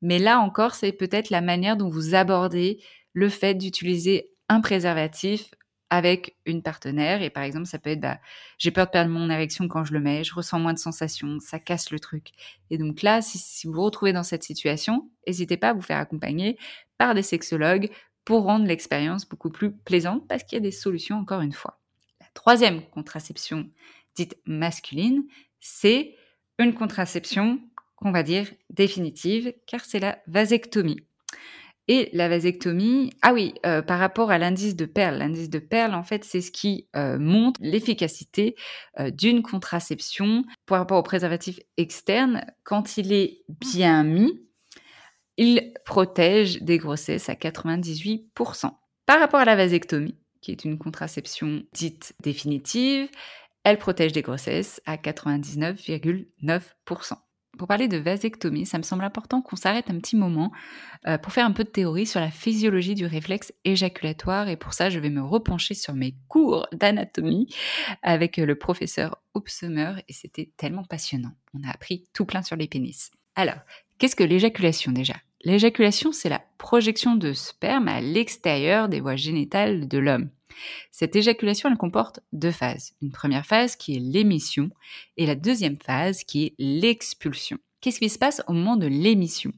mais 0.02 0.18
là 0.18 0.40
encore, 0.40 0.74
c'est 0.74 0.92
peut-être 0.92 1.30
la 1.30 1.40
manière 1.40 1.76
dont 1.76 1.88
vous 1.88 2.14
abordez 2.14 2.82
le 3.12 3.28
fait 3.28 3.54
d'utiliser 3.54 4.30
un 4.48 4.60
préservatif 4.60 5.50
avec 5.90 6.36
une 6.44 6.62
partenaire. 6.62 7.22
Et 7.22 7.30
par 7.30 7.44
exemple, 7.44 7.66
ça 7.66 7.78
peut 7.78 7.90
être, 7.90 8.00
bah, 8.00 8.18
j'ai 8.58 8.70
peur 8.70 8.86
de 8.86 8.90
perdre 8.90 9.10
mon 9.10 9.30
érection 9.30 9.68
quand 9.68 9.84
je 9.84 9.92
le 9.92 10.00
mets, 10.00 10.24
je 10.24 10.34
ressens 10.34 10.58
moins 10.58 10.74
de 10.74 10.78
sensations, 10.78 11.38
ça 11.40 11.58
casse 11.58 11.90
le 11.90 12.00
truc. 12.00 12.30
Et 12.70 12.78
donc 12.78 13.02
là, 13.02 13.22
si, 13.22 13.66
vous 13.66 13.74
vous 13.74 13.82
retrouvez 13.84 14.12
dans 14.12 14.22
cette 14.22 14.42
situation, 14.42 15.08
n'hésitez 15.26 15.56
pas 15.56 15.70
à 15.70 15.72
vous 15.72 15.82
faire 15.82 15.98
accompagner 15.98 16.58
par 16.98 17.14
des 17.14 17.22
sexologues 17.22 17.90
pour 18.26 18.42
rendre 18.42 18.66
l'expérience 18.66 19.26
beaucoup 19.26 19.50
plus 19.50 19.72
plaisante 19.72 20.28
parce 20.28 20.42
qu'il 20.42 20.56
y 20.56 20.60
a 20.60 20.60
des 20.60 20.72
solutions 20.72 21.16
encore 21.16 21.40
une 21.40 21.54
fois. 21.54 21.80
La 22.20 22.26
troisième 22.34 22.82
contraception 22.90 23.70
dite 24.14 24.36
masculine, 24.44 25.24
c'est 25.60 26.16
une 26.58 26.74
contraception 26.74 27.60
qu'on 27.94 28.10
va 28.10 28.22
dire 28.22 28.50
définitive 28.68 29.54
car 29.66 29.80
c'est 29.84 30.00
la 30.00 30.18
vasectomie. 30.26 31.06
Et 31.88 32.10
la 32.12 32.28
vasectomie, 32.28 33.12
ah 33.22 33.32
oui, 33.32 33.54
euh, 33.64 33.80
par 33.80 34.00
rapport 34.00 34.32
à 34.32 34.38
l'indice 34.38 34.74
de 34.74 34.86
Perle, 34.86 35.18
l'indice 35.18 35.48
de 35.48 35.60
Perle, 35.60 35.94
en 35.94 36.02
fait, 36.02 36.24
c'est 36.24 36.40
ce 36.40 36.50
qui 36.50 36.88
euh, 36.96 37.16
montre 37.20 37.60
l'efficacité 37.62 38.56
euh, 38.98 39.12
d'une 39.12 39.40
contraception 39.40 40.44
par 40.66 40.80
rapport 40.80 40.98
au 40.98 41.04
préservatif 41.04 41.60
externe. 41.76 42.44
Quand 42.64 42.96
il 42.96 43.12
est 43.12 43.44
bien 43.48 44.02
mis, 44.02 44.45
il 45.36 45.74
protège 45.84 46.62
des 46.62 46.78
grossesses 46.78 47.28
à 47.28 47.34
98%. 47.34 48.70
Par 49.06 49.20
rapport 49.20 49.40
à 49.40 49.44
la 49.44 49.56
vasectomie, 49.56 50.16
qui 50.40 50.52
est 50.52 50.64
une 50.64 50.78
contraception 50.78 51.64
dite 51.72 52.14
définitive, 52.22 53.10
elle 53.64 53.78
protège 53.78 54.12
des 54.12 54.22
grossesses 54.22 54.80
à 54.86 54.96
99,9% 54.96 57.16
pour 57.56 57.68
parler 57.68 57.88
de 57.88 57.96
vasectomie, 57.96 58.66
ça 58.66 58.78
me 58.78 58.82
semble 58.82 59.04
important 59.04 59.42
qu'on 59.42 59.56
s'arrête 59.56 59.90
un 59.90 59.98
petit 59.98 60.16
moment 60.16 60.52
euh, 61.06 61.18
pour 61.18 61.32
faire 61.32 61.46
un 61.46 61.52
peu 61.52 61.64
de 61.64 61.68
théorie 61.68 62.06
sur 62.06 62.20
la 62.20 62.30
physiologie 62.30 62.94
du 62.94 63.06
réflexe 63.06 63.52
éjaculatoire. 63.64 64.48
Et 64.48 64.56
pour 64.56 64.72
ça, 64.72 64.90
je 64.90 64.98
vais 64.98 65.10
me 65.10 65.22
repencher 65.22 65.74
sur 65.74 65.94
mes 65.94 66.14
cours 66.28 66.66
d'anatomie 66.72 67.48
avec 68.02 68.36
le 68.36 68.54
professeur 68.54 69.22
Hobsommer. 69.34 69.94
Et 70.08 70.12
c'était 70.12 70.50
tellement 70.56 70.84
passionnant. 70.84 71.32
On 71.54 71.66
a 71.66 71.70
appris 71.70 72.04
tout 72.12 72.26
plein 72.26 72.42
sur 72.42 72.56
les 72.56 72.68
pénis. 72.68 73.10
Alors, 73.34 73.58
qu'est-ce 73.98 74.16
que 74.16 74.24
l'éjaculation 74.24 74.92
déjà? 74.92 75.14
L'éjaculation, 75.46 76.10
c'est 76.10 76.28
la 76.28 76.42
projection 76.58 77.14
de 77.14 77.32
sperme 77.32 77.86
à 77.86 78.00
l'extérieur 78.00 78.88
des 78.88 79.00
voies 79.00 79.14
génitales 79.14 79.86
de 79.86 79.98
l'homme. 79.98 80.28
Cette 80.90 81.14
éjaculation, 81.14 81.68
elle 81.70 81.76
comporte 81.76 82.18
deux 82.32 82.50
phases. 82.50 82.94
Une 83.00 83.12
première 83.12 83.46
phase 83.46 83.76
qui 83.76 83.94
est 83.94 84.00
l'émission 84.00 84.70
et 85.16 85.24
la 85.24 85.36
deuxième 85.36 85.76
phase 85.76 86.24
qui 86.24 86.46
est 86.46 86.54
l'expulsion. 86.58 87.58
Qu'est-ce 87.80 88.00
qui 88.00 88.08
se 88.08 88.18
passe 88.18 88.42
au 88.48 88.54
moment 88.54 88.76
de 88.76 88.88
l'émission? 88.88 89.52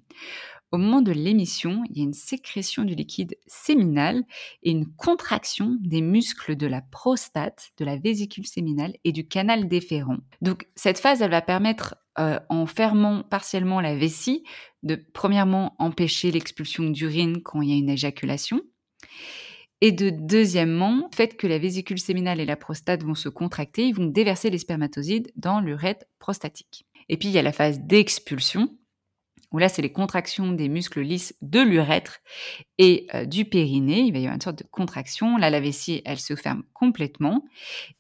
Au 0.73 0.76
moment 0.76 1.00
de 1.00 1.12
l'émission, 1.12 1.83
il 1.88 1.97
y 1.97 2.00
a 2.02 2.04
une 2.04 2.12
sécrétion 2.12 2.85
du 2.85 2.95
liquide 2.95 3.38
séminal 3.47 4.25
et 4.62 4.71
une 4.71 4.92
contraction 4.95 5.78
des 5.80 6.02
muscles 6.02 6.57
de 6.57 6.66
la 6.66 6.83
prostate, 6.83 7.71
de 7.78 7.87
la 7.87 7.97
vésicule 7.97 8.47
séminale 8.47 8.95
et 9.04 9.12
du 9.12 9.26
canal 9.26 9.66
déférent. 9.66 10.18
Donc 10.42 10.68
cette 10.75 10.99
phase, 10.99 11.23
elle 11.23 11.30
va 11.30 11.40
permettre, 11.40 11.95
euh, 12.19 12.39
en 12.49 12.67
fermant 12.67 13.23
partiellement 13.23 13.81
la 13.81 13.97
vessie, 13.97 14.45
de 14.83 14.97
premièrement 15.13 15.75
empêcher 15.79 16.31
l'expulsion 16.31 16.91
d'urine 16.91 17.43
quand 17.43 17.63
il 17.63 17.71
y 17.71 17.73
a 17.73 17.77
une 17.77 17.91
éjaculation 17.91 18.61
et 19.81 19.93
de 19.93 20.11
deuxièmement, 20.11 21.09
le 21.11 21.17
fait 21.17 21.37
que 21.37 21.47
la 21.47 21.59
vésicule 21.59 21.99
séminale 21.99 22.41
et 22.41 22.47
la 22.47 22.57
prostate 22.57 23.05
vont 23.05 23.15
se 23.15 23.29
contracter, 23.29 23.87
ils 23.87 23.95
vont 23.95 24.07
déverser 24.07 24.51
les 24.51 24.59
spermatozoïdes 24.59 25.31
dans 25.37 25.61
l'urètre 25.61 26.07
prostatique. 26.19 26.87
Et 27.09 27.17
puis 27.17 27.29
il 27.29 27.33
y 27.33 27.39
a 27.39 27.43
la 27.43 27.53
phase 27.53 27.81
d'expulsion, 27.81 28.77
où 29.52 29.59
là 29.59 29.69
c'est 29.69 29.83
les 29.83 29.93
contractions 29.93 30.52
des 30.52 30.69
muscles 30.69 31.00
lisses 31.00 31.35
de 31.43 31.61
l'urètre 31.61 32.19
et 32.78 33.07
euh, 33.14 33.25
du 33.25 33.45
périnée. 33.45 34.00
Il 34.00 34.12
va 34.12 34.19
y 34.19 34.23
avoir 34.23 34.35
une 34.35 34.40
sorte 34.40 34.59
de 34.59 34.69
contraction. 34.71 35.37
Là 35.37 35.50
la 35.50 35.61
vessie, 35.61 36.02
elle 36.05 36.21
se 36.21 36.37
ferme 36.37 36.62
complètement. 36.73 37.45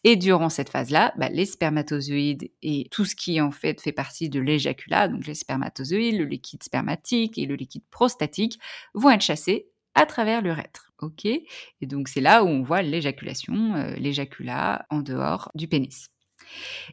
Et 0.04 0.16
durant 0.16 0.48
cette 0.48 0.68
phase-là, 0.68 1.12
bah, 1.16 1.28
les 1.30 1.46
spermatozoïdes 1.46 2.50
et 2.62 2.88
tout 2.90 3.04
ce 3.04 3.14
qui 3.14 3.40
en 3.40 3.50
fait 3.50 3.80
fait 3.80 3.92
partie 3.92 4.28
de 4.28 4.40
l'éjaculat, 4.40 5.08
donc 5.08 5.26
les 5.26 5.34
spermatozoïdes, 5.34 6.18
le 6.18 6.24
liquide 6.24 6.62
spermatique 6.62 7.38
et 7.38 7.46
le 7.46 7.54
liquide 7.54 7.84
prostatique, 7.90 8.58
vont 8.94 9.10
être 9.10 9.22
chassés 9.22 9.68
à 9.94 10.06
travers 10.06 10.42
l'urètre. 10.42 10.92
Ok? 11.00 11.24
Et 11.24 11.44
donc 11.82 12.08
c'est 12.08 12.20
là 12.20 12.44
où 12.44 12.48
on 12.48 12.62
voit 12.62 12.82
l'éjaculation, 12.82 13.74
euh, 13.74 13.94
l'éjaculat 13.96 14.86
en 14.90 15.00
dehors 15.00 15.50
du 15.54 15.68
pénis. 15.68 16.08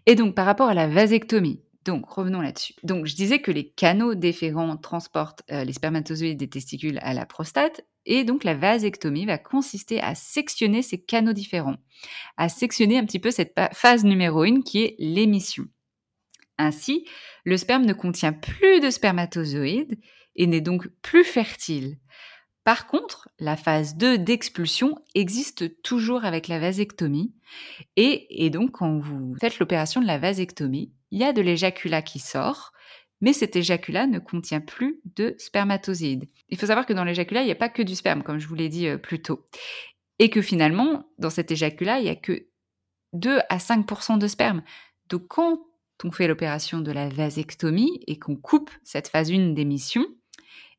Et 0.05 0.15
donc 0.15 0.35
par 0.35 0.45
rapport 0.45 0.69
à 0.69 0.73
la 0.73 0.87
vasectomie, 0.87 1.61
donc 1.85 2.09
revenons 2.09 2.41
là-dessus. 2.41 2.73
Donc 2.83 3.05
je 3.05 3.15
disais 3.15 3.39
que 3.39 3.51
les 3.51 3.69
canaux 3.69 4.15
déférents 4.15 4.75
transportent 4.77 5.43
euh, 5.51 5.63
les 5.63 5.73
spermatozoïdes 5.73 6.37
des 6.37 6.49
testicules 6.49 6.99
à 7.01 7.13
la 7.13 7.25
prostate 7.25 7.85
Et 8.05 8.23
donc 8.23 8.43
la 8.43 8.55
vasectomie 8.55 9.25
va 9.25 9.37
consister 9.37 10.01
à 10.01 10.15
sectionner 10.15 10.81
ces 10.81 11.01
canaux 11.01 11.33
différents, 11.33 11.77
à 12.37 12.49
sectionner 12.49 12.97
un 12.97 13.05
petit 13.05 13.19
peu 13.19 13.31
cette 13.31 13.53
phase 13.73 14.03
numéro 14.03 14.41
1 14.41 14.61
qui 14.61 14.83
est 14.83 14.95
l'émission. 14.99 15.65
Ainsi, 16.57 17.05
le 17.43 17.57
sperme 17.57 17.85
ne 17.85 17.93
contient 17.93 18.33
plus 18.33 18.79
de 18.79 18.89
spermatozoïdes 18.89 19.99
et 20.35 20.47
n'est 20.47 20.61
donc 20.61 20.87
plus 21.01 21.23
fertile. 21.23 21.97
Par 22.65 22.87
contre, 22.87 23.29
la 23.37 23.55
phase 23.55 23.95
2 23.95 24.17
d'expulsion 24.17 24.97
existe 25.13 25.81
toujours 25.83 26.25
avec 26.25 26.47
la 26.47 26.57
vasectomie. 26.57 27.35
Et, 27.95 28.49
donc, 28.49 28.71
quand 28.71 28.97
vous 28.97 29.35
faites 29.39 29.59
l'opération 29.59 30.01
de 30.01 30.07
la 30.07 30.17
vasectomie, 30.17 30.91
il 31.15 31.21
y 31.21 31.23
a 31.23 31.31
de 31.31 31.41
l'éjaculat 31.41 32.01
qui 32.01 32.19
sort, 32.19 32.73
mais 33.21 33.31
cet 33.31 33.55
éjaculat 33.55 34.05
ne 34.05 34.19
contient 34.19 34.59
plus 34.59 34.99
de 35.15 35.33
spermatozoïdes. 35.37 36.27
Il 36.49 36.57
faut 36.57 36.65
savoir 36.65 36.85
que 36.85 36.91
dans 36.91 37.05
l'éjaculat, 37.05 37.41
il 37.41 37.45
n'y 37.45 37.53
a 37.53 37.55
pas 37.55 37.69
que 37.69 37.81
du 37.81 37.95
sperme, 37.95 38.21
comme 38.21 38.37
je 38.37 38.49
vous 38.49 38.53
l'ai 38.53 38.67
dit 38.67 38.89
euh, 38.89 38.97
plus 38.97 39.21
tôt. 39.21 39.45
Et 40.19 40.29
que 40.29 40.41
finalement, 40.41 41.09
dans 41.17 41.29
cet 41.29 41.51
éjaculat, 41.51 41.99
il 41.99 42.03
n'y 42.03 42.09
a 42.09 42.17
que 42.17 42.47
2 43.13 43.39
à 43.47 43.57
5% 43.59 44.17
de 44.19 44.27
sperme. 44.27 44.61
Donc, 45.07 45.27
quand 45.29 45.61
on 46.03 46.11
fait 46.11 46.27
l'opération 46.27 46.81
de 46.81 46.91
la 46.91 47.07
vasectomie 47.07 48.01
et 48.07 48.19
qu'on 48.19 48.35
coupe 48.35 48.69
cette 48.83 49.07
phase 49.07 49.31
1 49.31 49.53
d'émission, 49.53 50.05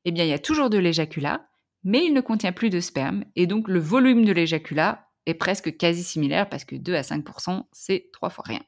eh 0.05 0.12
bien, 0.12 0.25
il 0.25 0.31
y 0.31 0.35
a 0.35 0.38
toujours 0.38 0.69
de 0.69 0.76
l'éjaculat, 0.76 1.49
mais 1.83 2.05
il 2.05 2.12
ne 2.12 2.21
contient 2.21 2.52
plus 2.52 2.69
de 2.69 2.81
sperme, 2.81 3.25
et 3.37 3.47
donc 3.47 3.69
le 3.69 3.81
volume 3.81 4.26
de 4.26 4.33
l'éjaculat 4.33 5.09
est 5.25 5.33
presque 5.33 5.78
quasi 5.78 6.05
similaire 6.05 6.47
parce 6.50 6.66
que 6.66 6.76
2 6.76 6.95
à 6.95 7.00
5%, 7.00 7.64
c'est 7.73 8.11
trois 8.12 8.28
fois 8.28 8.45
rien. 8.47 8.61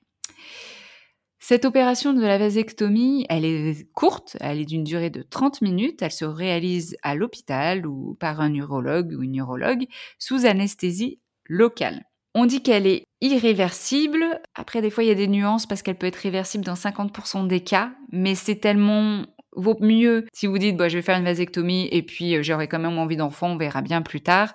Cette 1.41 1.65
opération 1.65 2.13
de 2.13 2.21
la 2.21 2.37
vasectomie, 2.37 3.25
elle 3.29 3.45
est 3.45 3.91
courte, 3.93 4.37
elle 4.41 4.61
est 4.61 4.65
d'une 4.65 4.85
durée 4.85 5.11
de 5.11 5.23
30 5.23 5.63
minutes, 5.63 6.03
elle 6.03 6.11
se 6.11 6.25
réalise 6.25 6.97
à 7.03 7.15
l'hôpital 7.15 7.87
ou 7.87 8.17
par 8.19 8.41
un 8.41 8.53
urologue 8.55 9.15
ou 9.17 9.23
une 9.23 9.37
urologue 9.37 9.87
sous 10.19 10.47
anesthésie 10.47 11.21
locale. 11.47 12.05
On 12.35 12.45
dit 12.45 12.63
qu'elle 12.63 12.87
est 12.87 13.05
irréversible. 13.21 14.25
Après, 14.55 14.83
des 14.83 14.91
fois, 14.91 15.05
il 15.05 15.09
y 15.09 15.13
a 15.13 15.15
des 15.15 15.29
nuances 15.29 15.67
parce 15.67 15.83
qu'elle 15.83 15.97
peut 15.97 16.07
être 16.07 16.17
réversible 16.17 16.65
dans 16.65 16.75
50% 16.75 17.47
des 17.47 17.61
cas, 17.61 17.93
mais 18.13 18.35
c'est 18.35 18.57
tellement 18.57 19.25
vaut 19.57 19.77
mieux 19.81 20.27
si 20.33 20.47
vous 20.47 20.59
dites 20.59 20.77
bah, 20.77 20.89
je 20.89 20.99
vais 20.99 21.03
faire 21.03 21.19
une 21.19 21.25
vasectomie 21.25 21.89
et 21.91 22.03
puis 22.03 22.37
euh, 22.37 22.43
j'aurai 22.43 22.69
quand 22.69 22.79
même 22.79 22.99
envie 22.99 23.17
d'enfant, 23.17 23.49
on 23.49 23.57
verra 23.57 23.83
bien 23.83 24.03
plus 24.03 24.21
tard. 24.21 24.55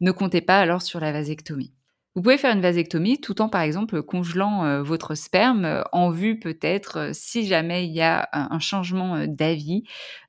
Ne 0.00 0.12
comptez 0.12 0.40
pas 0.40 0.58
alors 0.58 0.82
sur 0.82 0.98
la 0.98 1.12
vasectomie. 1.12 1.72
Vous 2.16 2.22
pouvez 2.22 2.38
faire 2.38 2.54
une 2.54 2.60
vasectomie 2.60 3.20
tout 3.20 3.40
en, 3.40 3.48
par 3.48 3.60
exemple, 3.60 4.02
congelant 4.02 4.64
euh, 4.64 4.82
votre 4.82 5.14
sperme 5.14 5.64
euh, 5.64 5.82
en 5.92 6.10
vue 6.10 6.40
peut-être, 6.40 7.10
si 7.14 7.46
jamais 7.46 7.86
il 7.86 7.92
y 7.92 8.00
a 8.00 8.28
un, 8.32 8.58
changement 8.58 9.26
d'avis, 9.26 9.84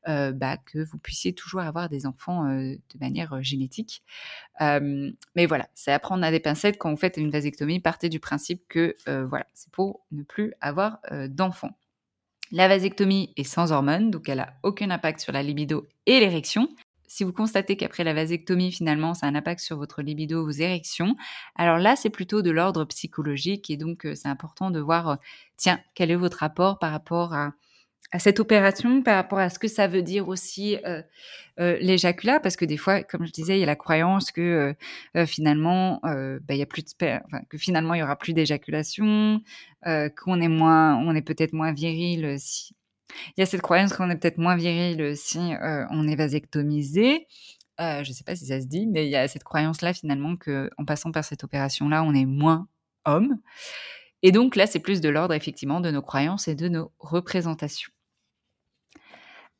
bah, 0.05 0.57
que 0.57 0.83
vous 0.83 0.97
puissiez 0.97 1.33
toujours 1.33 1.61
avoir 1.61 1.89
des 1.89 2.05
enfants 2.05 2.45
de 2.45 2.99
manière 2.99 3.41
génétique. 3.43 4.03
mais 4.59 5.45
voilà, 5.47 5.67
c'est 5.73 5.91
à 5.91 5.99
prendre 5.99 6.23
à 6.23 6.31
des 6.31 6.39
pincettes 6.39 6.77
quand 6.77 6.89
vous 6.91 6.97
faites 6.97 7.17
une 7.17 7.29
vasectomie. 7.29 7.79
Partez 7.79 8.09
du 8.09 8.19
principe 8.19 8.63
que 8.67 8.95
voilà, 9.05 9.45
c'est 9.53 9.71
pour 9.71 10.01
ne 10.11 10.23
plus 10.23 10.53
avoir 10.61 10.99
d'enfants. 11.29 11.77
La 12.51 12.67
vasectomie 12.67 13.33
est 13.37 13.43
sans 13.43 13.71
hormones, 13.71 14.11
donc 14.11 14.27
elle 14.27 14.39
n'a 14.39 14.53
aucun 14.63 14.89
impact 14.91 15.21
sur 15.21 15.31
la 15.31 15.41
libido 15.41 15.87
et 16.05 16.19
l'érection. 16.19 16.67
Si 17.13 17.25
vous 17.25 17.33
constatez 17.33 17.75
qu'après 17.75 18.05
la 18.05 18.13
vasectomie, 18.13 18.71
finalement, 18.71 19.13
ça 19.13 19.25
a 19.25 19.29
un 19.29 19.35
impact 19.35 19.59
sur 19.59 19.75
votre 19.75 20.01
libido, 20.01 20.45
vos 20.45 20.51
érections, 20.51 21.17
alors 21.57 21.77
là, 21.77 21.97
c'est 21.97 22.09
plutôt 22.09 22.41
de 22.41 22.51
l'ordre 22.51 22.85
psychologique 22.85 23.69
et 23.69 23.75
donc 23.75 24.05
euh, 24.05 24.15
c'est 24.15 24.29
important 24.29 24.71
de 24.71 24.79
voir, 24.79 25.09
euh, 25.09 25.15
tiens, 25.57 25.81
quel 25.93 26.09
est 26.09 26.15
votre 26.15 26.37
rapport 26.37 26.79
par 26.79 26.93
rapport 26.93 27.33
à, 27.33 27.51
cette 28.17 28.39
opération 28.39 29.03
par 29.03 29.15
rapport 29.15 29.39
à 29.39 29.49
ce 29.49 29.59
que 29.59 29.67
ça 29.67 29.87
veut 29.87 30.01
dire 30.01 30.29
aussi 30.29 30.77
euh, 30.85 31.01
euh, 31.59 31.77
l'éjaculat, 31.81 32.39
parce 32.39 32.55
que 32.55 32.63
des 32.63 32.77
fois, 32.77 33.03
comme 33.03 33.25
je 33.25 33.31
disais, 33.33 33.57
il 33.57 33.59
y 33.59 33.63
a 33.63 33.65
la 33.65 33.75
croyance 33.75 34.31
que 34.31 34.73
finalement, 35.27 35.99
bah, 36.03 36.39
il 36.51 36.57
y 36.57 36.61
a 36.61 36.65
plus 36.65 36.83
de 36.83 37.43
que 37.49 37.57
finalement 37.57 37.93
il 37.93 37.99
y 37.99 38.03
aura 38.03 38.17
plus 38.17 38.33
d'éjaculation, 38.33 39.41
qu'on 39.83 40.41
est 40.41 40.47
moins, 40.47 40.95
on 40.97 41.13
est 41.13 41.21
peut-être 41.21 41.53
moins 41.53 41.73
viril 41.73 42.37
si. 42.39 42.73
Il 43.37 43.39
y 43.39 43.43
a 43.43 43.45
cette 43.45 43.61
croyance 43.61 43.93
qu'on 43.93 44.09
est 44.09 44.17
peut-être 44.17 44.37
moins 44.37 44.55
viril 44.55 45.15
si 45.15 45.39
on 45.91 46.07
est 46.07 46.15
vasectomisé. 46.15 47.27
je 47.79 48.07
ne 48.07 48.13
sais 48.13 48.23
pas 48.23 48.35
si 48.35 48.45
ça 48.45 48.61
se 48.61 48.67
dit, 48.67 48.87
mais 48.87 49.05
il 49.05 49.09
y 49.09 49.15
a 49.15 49.27
cette 49.27 49.43
croyance-là 49.43 49.93
finalement 49.93 50.35
que 50.35 50.69
en 50.77 50.85
passant 50.85 51.11
par 51.11 51.23
cette 51.23 51.43
opération-là, 51.43 52.03
on 52.03 52.13
est 52.13 52.25
moins 52.25 52.67
homme. 53.05 53.37
Et 54.23 54.31
donc 54.31 54.55
là, 54.55 54.67
c'est 54.67 54.79
plus 54.79 55.01
de 55.01 55.09
l'ordre 55.09 55.33
effectivement 55.33 55.81
de 55.81 55.89
nos 55.89 56.01
croyances 56.01 56.47
et 56.47 56.55
de 56.55 56.67
nos 56.67 56.91
représentations. 56.99 57.91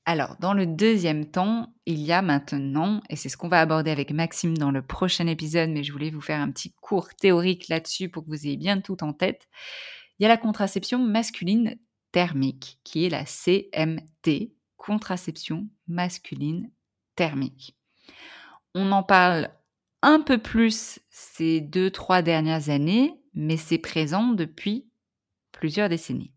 Alors, 0.06 0.36
dans 0.40 0.54
le 0.54 0.66
deuxième 0.66 1.30
temps, 1.30 1.74
il 1.86 2.00
y 2.00 2.12
a 2.12 2.24
maintenant, 2.24 3.02
et 3.10 3.16
c'est 3.16 3.30
ce 3.30 3.38
qu'on 3.38 3.48
va 3.48 3.62
aborder 3.62 3.92
avec 3.92 4.12
Maxime 4.12 4.58
dans 4.58 4.72
le 4.72 4.82
prochain 4.82 5.28
épisode, 5.28 5.70
mais 5.70 5.84
je 5.84 5.92
voulais 5.92 6.10
vous 6.10 6.22
faire 6.22 6.40
un 6.40 6.52
petit 6.52 6.74
cours 6.82 7.10
théorique 7.14 7.68
là-dessus 7.70 8.10
pour 8.10 8.24
que 8.24 8.30
vous 8.30 8.48
ayez 8.48 8.58
bien 8.58 8.82
tout 8.82 9.04
en 9.04 9.14
tête. 9.14 9.48
Il 10.18 10.24
y 10.24 10.26
a 10.26 10.30
la 10.30 10.38
contraception 10.38 10.98
masculine 11.00 11.78
thermique, 12.12 12.80
qui 12.84 13.06
est 13.06 13.10
la 13.10 13.26
CMT, 13.26 14.54
contraception 14.78 15.68
masculine 15.88 16.72
thermique. 17.16 17.78
On 18.74 18.92
en 18.92 19.04
parle 19.04 19.50
un 20.02 20.22
peu 20.22 20.38
plus 20.38 21.00
ces 21.10 21.62
deux, 21.62 21.92
trois 21.92 22.22
dernières 22.22 22.70
années, 22.70 23.14
mais 23.34 23.58
c'est 23.58 23.78
présent 23.78 24.30
depuis 24.30 24.90
plusieurs 25.52 25.90
décennies. 25.90 26.34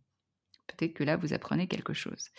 Peut-être 0.67 0.95
que 0.95 1.05
là, 1.05 1.17
vous 1.17 1.33
apprenez 1.33 1.67
quelque 1.67 1.95
chose. 1.95 2.31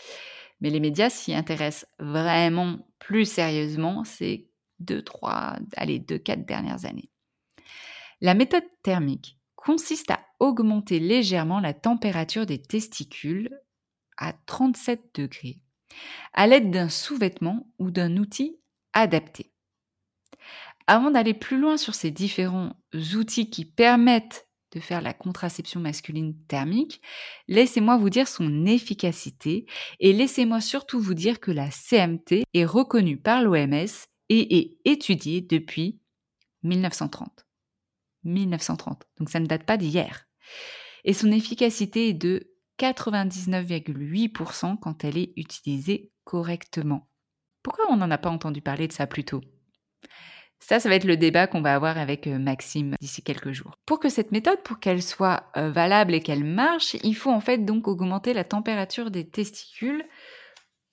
Mais 0.62 0.70
les 0.70 0.80
médias 0.80 1.10
s'y 1.10 1.34
intéressent 1.34 1.90
vraiment 2.00 2.88
plus 3.00 3.26
sérieusement 3.26 4.04
ces 4.04 4.50
deux, 4.80 5.02
trois, 5.02 5.58
allez, 5.78 6.00
deux, 6.00 6.18
quatre 6.18 6.46
dernières 6.46 6.86
années. 6.86 7.10
La 8.22 8.34
méthode 8.34 8.64
thermique 8.84 9.40
consiste 9.66 10.12
à 10.12 10.20
augmenter 10.40 11.00
légèrement 11.00 11.60
la 11.60 11.74
température 11.74 12.46
des 12.46 12.62
testicules 12.62 13.50
à 14.18 14.34
37 14.46 15.16
degrés 15.16 15.60
à 16.34 16.46
l'aide 16.48 16.72
d'un 16.72 16.90
sous-vêtement 16.90 17.68
ou 17.80 17.90
d'un 17.90 18.18
outil 18.18 18.60
adapté. 18.94 19.52
Avant 20.88 21.10
d'aller 21.10 21.34
plus 21.34 21.60
loin 21.60 21.78
sur 21.78 21.96
ces 21.96 22.12
différents 22.12 22.74
outils 23.16 23.50
qui 23.50 23.66
permettent 23.66 24.48
de 24.72 24.80
faire 24.80 25.02
la 25.02 25.14
contraception 25.14 25.80
masculine 25.80 26.36
thermique, 26.48 27.02
laissez-moi 27.48 27.98
vous 27.98 28.10
dire 28.10 28.28
son 28.28 28.66
efficacité 28.66 29.66
et 30.00 30.14
laissez-moi 30.14 30.62
surtout 30.62 31.00
vous 31.00 31.14
dire 31.14 31.40
que 31.40 31.52
la 31.52 31.72
CMT 31.72 32.44
est 32.54 32.66
reconnue 32.66 33.18
par 33.18 33.42
l'OMS 33.42 33.88
et 34.30 34.58
est 34.58 34.78
étudiée 34.86 35.42
depuis 35.42 36.00
1930. 36.64 37.45
1930, 38.26 39.04
donc 39.20 39.30
ça 39.30 39.40
ne 39.40 39.46
date 39.46 39.64
pas 39.64 39.78
d'hier. 39.78 40.28
Et 41.04 41.14
son 41.14 41.32
efficacité 41.32 42.10
est 42.10 42.14
de 42.14 42.52
99,8% 42.80 44.78
quand 44.80 45.04
elle 45.04 45.18
est 45.18 45.34
utilisée 45.38 46.12
correctement. 46.24 47.10
Pourquoi 47.64 47.86
on 47.90 47.98
n'en 47.98 48.12
a 48.12 48.18
pas 48.18 48.30
entendu 48.30 48.62
parler 48.62 48.88
de 48.88 48.94
ça 48.94 49.08
plus 49.08 49.24
tôt? 49.24 49.42
Ça, 50.60 50.80
ça 50.80 50.90
va 50.90 50.96
être 50.96 51.06
le 51.06 51.18
débat 51.18 51.48
qu'on 51.48 51.62
va 51.62 51.76
avoir 51.76 51.98
avec 51.98 52.26
euh, 52.28 52.40
Maxime 52.40 52.96
d'ici 53.00 53.22
quelques 53.22 53.52
jours. 53.52 53.78
Pour 53.86 54.00
que 54.00 54.10
cette 54.10 54.32
méthode, 54.32 54.64
pour 54.64 54.80
qu'elle 54.80 55.04
soit 55.04 55.44
euh, 55.58 55.70
valable 55.70 56.14
et 56.16 56.22
qu'elle 56.22 56.44
marche, 56.44 56.96
il 57.04 57.16
faut 57.16 57.32
en 57.32 57.40
fait 57.40 57.60
donc 57.60 57.88
augmenter 57.88 58.34
la 58.34 58.44
température 58.44 59.12
des 59.12 59.30
testicules. 59.30 60.04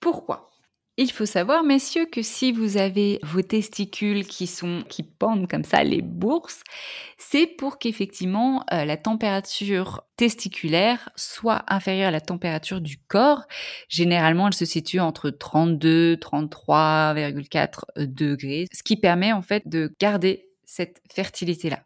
Pourquoi? 0.00 0.51
Il 0.98 1.10
faut 1.10 1.24
savoir, 1.24 1.64
messieurs, 1.64 2.04
que 2.04 2.20
si 2.20 2.52
vous 2.52 2.76
avez 2.76 3.18
vos 3.22 3.40
testicules 3.40 4.26
qui 4.26 4.46
sont 4.46 4.84
qui 4.88 5.02
pendent 5.02 5.48
comme 5.48 5.64
ça, 5.64 5.82
les 5.84 6.02
bourses, 6.02 6.62
c'est 7.16 7.46
pour 7.46 7.78
qu'effectivement 7.78 8.64
euh, 8.72 8.84
la 8.84 8.98
température 8.98 10.02
testiculaire 10.16 11.08
soit 11.16 11.64
inférieure 11.68 12.08
à 12.08 12.10
la 12.10 12.20
température 12.20 12.82
du 12.82 12.98
corps. 12.98 13.44
Généralement, 13.88 14.48
elle 14.48 14.54
se 14.54 14.66
situe 14.66 15.00
entre 15.00 15.30
32, 15.30 16.16
33,4 16.16 17.84
degrés, 17.96 18.66
ce 18.72 18.82
qui 18.82 18.96
permet 18.96 19.32
en 19.32 19.42
fait 19.42 19.66
de 19.66 19.94
garder 19.98 20.50
cette 20.66 21.00
fertilité-là. 21.10 21.80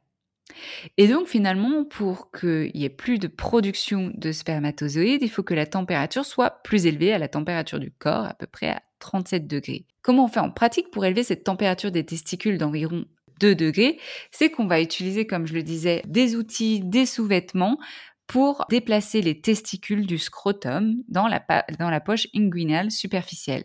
Et 0.96 1.08
donc 1.08 1.26
finalement, 1.26 1.84
pour 1.84 2.30
qu'il 2.30 2.70
y 2.74 2.84
ait 2.84 2.88
plus 2.88 3.18
de 3.18 3.28
production 3.28 4.12
de 4.14 4.32
spermatozoïdes, 4.32 5.22
il 5.22 5.30
faut 5.30 5.42
que 5.42 5.54
la 5.54 5.66
température 5.66 6.24
soit 6.24 6.62
plus 6.62 6.86
élevée 6.86 7.12
à 7.12 7.18
la 7.18 7.28
température 7.28 7.78
du 7.78 7.90
corps, 7.90 8.24
à 8.24 8.34
peu 8.34 8.46
près 8.46 8.70
à 8.70 8.82
37 8.98 9.46
degrés. 9.46 9.86
Comment 10.02 10.24
on 10.24 10.28
fait 10.28 10.40
en 10.40 10.50
pratique 10.50 10.90
pour 10.90 11.04
élever 11.04 11.22
cette 11.22 11.44
température 11.44 11.90
des 11.90 12.04
testicules 12.04 12.58
d'environ 12.58 13.04
2 13.40 13.54
degrés? 13.54 13.98
C'est 14.30 14.50
qu'on 14.50 14.66
va 14.66 14.80
utiliser, 14.80 15.26
comme 15.26 15.46
je 15.46 15.54
le 15.54 15.62
disais, 15.62 16.02
des 16.06 16.36
outils, 16.36 16.80
des 16.80 17.06
sous-vêtements 17.06 17.78
pour 18.26 18.64
déplacer 18.68 19.22
les 19.22 19.40
testicules 19.40 20.06
du 20.06 20.18
scrotum 20.18 20.96
dans 21.08 21.28
la, 21.28 22.00
poche 22.00 22.26
inguinale 22.34 22.90
superficielle. 22.90 23.64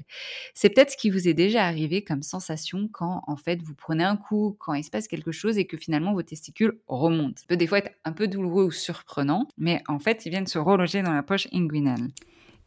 C'est 0.53 0.69
peut-être 0.69 0.91
ce 0.91 0.97
qui 0.97 1.09
vous 1.09 1.27
est 1.27 1.33
déjà 1.33 1.65
arrivé 1.65 2.03
comme 2.03 2.21
sensation 2.21 2.87
quand 2.91 3.23
en 3.27 3.37
fait 3.37 3.61
vous 3.63 3.73
prenez 3.73 4.03
un 4.03 4.17
coup, 4.17 4.55
quand 4.59 4.73
il 4.73 4.83
se 4.83 4.91
passe 4.91 5.07
quelque 5.07 5.31
chose 5.31 5.57
et 5.57 5.65
que 5.65 5.77
finalement 5.77 6.13
vos 6.13 6.21
testicules 6.21 6.79
remontent. 6.87 7.37
Ça 7.37 7.45
peut 7.47 7.57
des 7.57 7.67
fois 7.67 7.79
être 7.79 7.91
un 8.05 8.11
peu 8.11 8.27
douloureux 8.27 8.65
ou 8.65 8.71
surprenant, 8.71 9.47
mais 9.57 9.81
en 9.87 9.99
fait 9.99 10.25
ils 10.25 10.29
viennent 10.29 10.47
se 10.47 10.59
reloger 10.59 11.01
dans 11.01 11.13
la 11.13 11.23
poche 11.23 11.47
inguinale. 11.51 12.09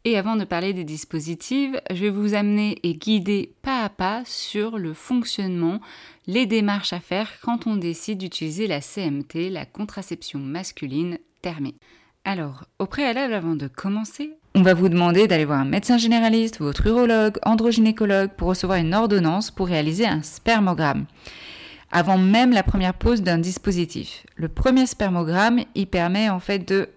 Et 0.07 0.19
avant 0.19 0.35
de 0.35 0.43
parler 0.43 0.71
des 0.73 0.83
dispositifs, 0.83 1.75
je 1.89 2.01
vais 2.01 2.11
vous 2.11 2.35
amener 2.35 2.77
et 2.83 2.93
guider 2.93 3.55
pas 3.63 3.83
à 3.83 3.89
pas 3.89 4.21
sur 4.23 4.77
le 4.77 4.93
fonctionnement, 4.93 5.79
les 6.27 6.45
démarches 6.45 6.93
à 6.93 6.99
faire 6.99 7.27
quand 7.41 7.65
on 7.65 7.75
décide 7.75 8.19
d'utiliser 8.19 8.67
la 8.67 8.81
CMT, 8.81 9.49
la 9.49 9.65
contraception 9.65 10.37
masculine 10.37 11.17
thermée. 11.41 11.73
Alors, 12.23 12.65
au 12.77 12.85
préalable, 12.85 13.33
avant 13.33 13.55
de 13.55 13.67
commencer, 13.67 14.33
on 14.53 14.61
va 14.61 14.75
vous 14.75 14.89
demander 14.89 15.27
d'aller 15.27 15.43
voir 15.43 15.59
un 15.59 15.65
médecin 15.65 15.97
généraliste, 15.97 16.59
votre 16.59 16.85
urologue, 16.85 17.39
androgynécologue 17.43 18.29
pour 18.37 18.49
recevoir 18.49 18.77
une 18.77 18.93
ordonnance 18.93 19.49
pour 19.49 19.65
réaliser 19.65 20.05
un 20.05 20.21
spermogramme 20.21 21.07
avant 21.91 22.17
même 22.17 22.51
la 22.51 22.63
première 22.63 22.93
pose 22.93 23.21
d'un 23.21 23.37
dispositif. 23.37 24.25
Le 24.35 24.49
premier 24.49 24.85
spermogramme, 24.85 25.61
il 25.75 25.87
permet 25.87 26.29
en 26.29 26.41
fait 26.41 26.67
de 26.67 26.89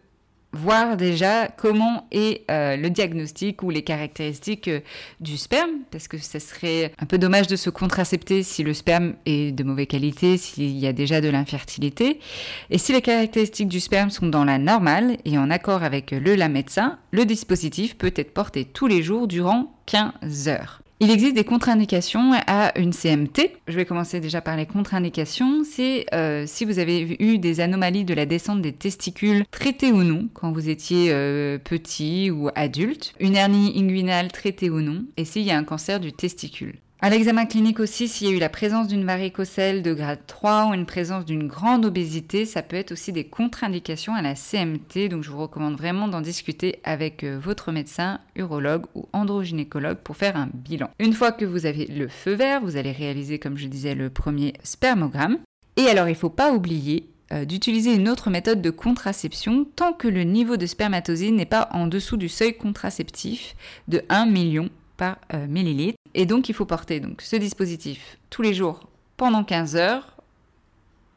voir 0.58 0.96
déjà 0.96 1.48
comment 1.48 2.06
est 2.10 2.42
euh, 2.50 2.76
le 2.76 2.90
diagnostic 2.90 3.62
ou 3.62 3.70
les 3.70 3.82
caractéristiques 3.82 4.68
euh, 4.68 4.80
du 5.20 5.36
sperme, 5.36 5.70
parce 5.90 6.08
que 6.08 6.18
ce 6.18 6.38
serait 6.38 6.92
un 6.98 7.06
peu 7.06 7.18
dommage 7.18 7.46
de 7.46 7.56
se 7.56 7.70
contracepter 7.70 8.42
si 8.42 8.62
le 8.62 8.74
sperme 8.74 9.14
est 9.26 9.52
de 9.52 9.64
mauvaise 9.64 9.86
qualité, 9.86 10.36
s'il 10.36 10.76
y 10.76 10.86
a 10.86 10.92
déjà 10.92 11.20
de 11.20 11.28
l'infertilité. 11.28 12.20
Et 12.70 12.78
si 12.78 12.92
les 12.92 13.02
caractéristiques 13.02 13.68
du 13.68 13.80
sperme 13.80 14.10
sont 14.10 14.26
dans 14.26 14.44
la 14.44 14.58
normale 14.58 15.16
et 15.24 15.38
en 15.38 15.50
accord 15.50 15.82
avec 15.82 16.10
le 16.10 16.34
la 16.34 16.48
médecin, 16.48 16.98
le 17.10 17.24
dispositif 17.24 17.96
peut 17.96 18.12
être 18.16 18.34
porté 18.34 18.64
tous 18.64 18.86
les 18.86 19.02
jours 19.02 19.28
durant 19.28 19.74
15 19.86 20.48
heures. 20.48 20.82
Il 21.00 21.12
existe 21.12 21.34
des 21.36 21.44
contre-indications 21.44 22.32
à 22.48 22.76
une 22.76 22.92
CMT. 22.92 23.52
Je 23.68 23.76
vais 23.76 23.84
commencer 23.84 24.18
déjà 24.18 24.40
par 24.40 24.56
les 24.56 24.66
contre-indications. 24.66 25.62
C'est 25.62 26.06
euh, 26.12 26.44
si 26.46 26.64
vous 26.64 26.80
avez 26.80 27.16
eu 27.20 27.38
des 27.38 27.60
anomalies 27.60 28.04
de 28.04 28.14
la 28.14 28.26
descente 28.26 28.62
des 28.62 28.72
testicules 28.72 29.44
traitées 29.52 29.92
ou 29.92 30.02
non 30.02 30.28
quand 30.34 30.50
vous 30.50 30.68
étiez 30.68 31.12
euh, 31.12 31.58
petit 31.58 32.32
ou 32.32 32.50
adulte, 32.56 33.14
une 33.20 33.36
hernie 33.36 33.74
inguinale 33.76 34.32
traitée 34.32 34.70
ou 34.70 34.80
non, 34.80 35.04
et 35.16 35.24
s'il 35.24 35.42
y 35.42 35.52
a 35.52 35.56
un 35.56 35.64
cancer 35.64 36.00
du 36.00 36.12
testicule. 36.12 36.78
À 37.00 37.10
l'examen 37.10 37.46
clinique 37.46 37.78
aussi, 37.78 38.08
s'il 38.08 38.26
y 38.26 38.30
a 38.32 38.34
eu 38.34 38.40
la 38.40 38.48
présence 38.48 38.88
d'une 38.88 39.04
varicocèle 39.04 39.82
de 39.82 39.94
grade 39.94 40.26
3 40.26 40.66
ou 40.66 40.74
une 40.74 40.84
présence 40.84 41.24
d'une 41.24 41.46
grande 41.46 41.84
obésité, 41.84 42.44
ça 42.44 42.60
peut 42.60 42.74
être 42.74 42.90
aussi 42.90 43.12
des 43.12 43.22
contre-indications 43.22 44.16
à 44.16 44.22
la 44.22 44.34
CMT. 44.34 45.08
Donc 45.08 45.22
je 45.22 45.30
vous 45.30 45.38
recommande 45.38 45.76
vraiment 45.76 46.08
d'en 46.08 46.20
discuter 46.20 46.80
avec 46.82 47.22
euh, 47.22 47.38
votre 47.40 47.70
médecin, 47.70 48.18
urologue 48.34 48.86
ou 48.96 49.06
androgynécologue 49.12 49.98
pour 49.98 50.16
faire 50.16 50.36
un 50.36 50.48
bilan. 50.52 50.90
Une 50.98 51.12
fois 51.12 51.30
que 51.30 51.44
vous 51.44 51.66
avez 51.66 51.86
le 51.86 52.08
feu 52.08 52.32
vert, 52.32 52.62
vous 52.62 52.76
allez 52.76 52.90
réaliser, 52.90 53.38
comme 53.38 53.58
je 53.58 53.68
disais, 53.68 53.94
le 53.94 54.10
premier 54.10 54.54
spermogramme. 54.64 55.38
Et 55.76 55.86
alors 55.86 56.08
il 56.08 56.12
ne 56.12 56.16
faut 56.16 56.30
pas 56.30 56.52
oublier 56.52 57.08
euh, 57.30 57.44
d'utiliser 57.44 57.94
une 57.94 58.08
autre 58.08 58.28
méthode 58.28 58.60
de 58.60 58.70
contraception 58.70 59.68
tant 59.76 59.92
que 59.92 60.08
le 60.08 60.24
niveau 60.24 60.56
de 60.56 60.66
spermatozoïde 60.66 61.34
n'est 61.34 61.46
pas 61.46 61.68
en 61.72 61.86
dessous 61.86 62.16
du 62.16 62.28
seuil 62.28 62.56
contraceptif 62.56 63.54
de 63.86 64.02
1 64.08 64.26
million 64.26 64.68
par 64.96 65.18
euh, 65.32 65.46
millilitre. 65.46 65.97
Et 66.14 66.26
donc, 66.26 66.48
il 66.48 66.54
faut 66.54 66.64
porter 66.64 67.00
donc, 67.00 67.22
ce 67.22 67.36
dispositif 67.36 68.18
tous 68.30 68.42
les 68.42 68.54
jours 68.54 68.80
pendant 69.16 69.44
15 69.44 69.76
heures, 69.76 70.16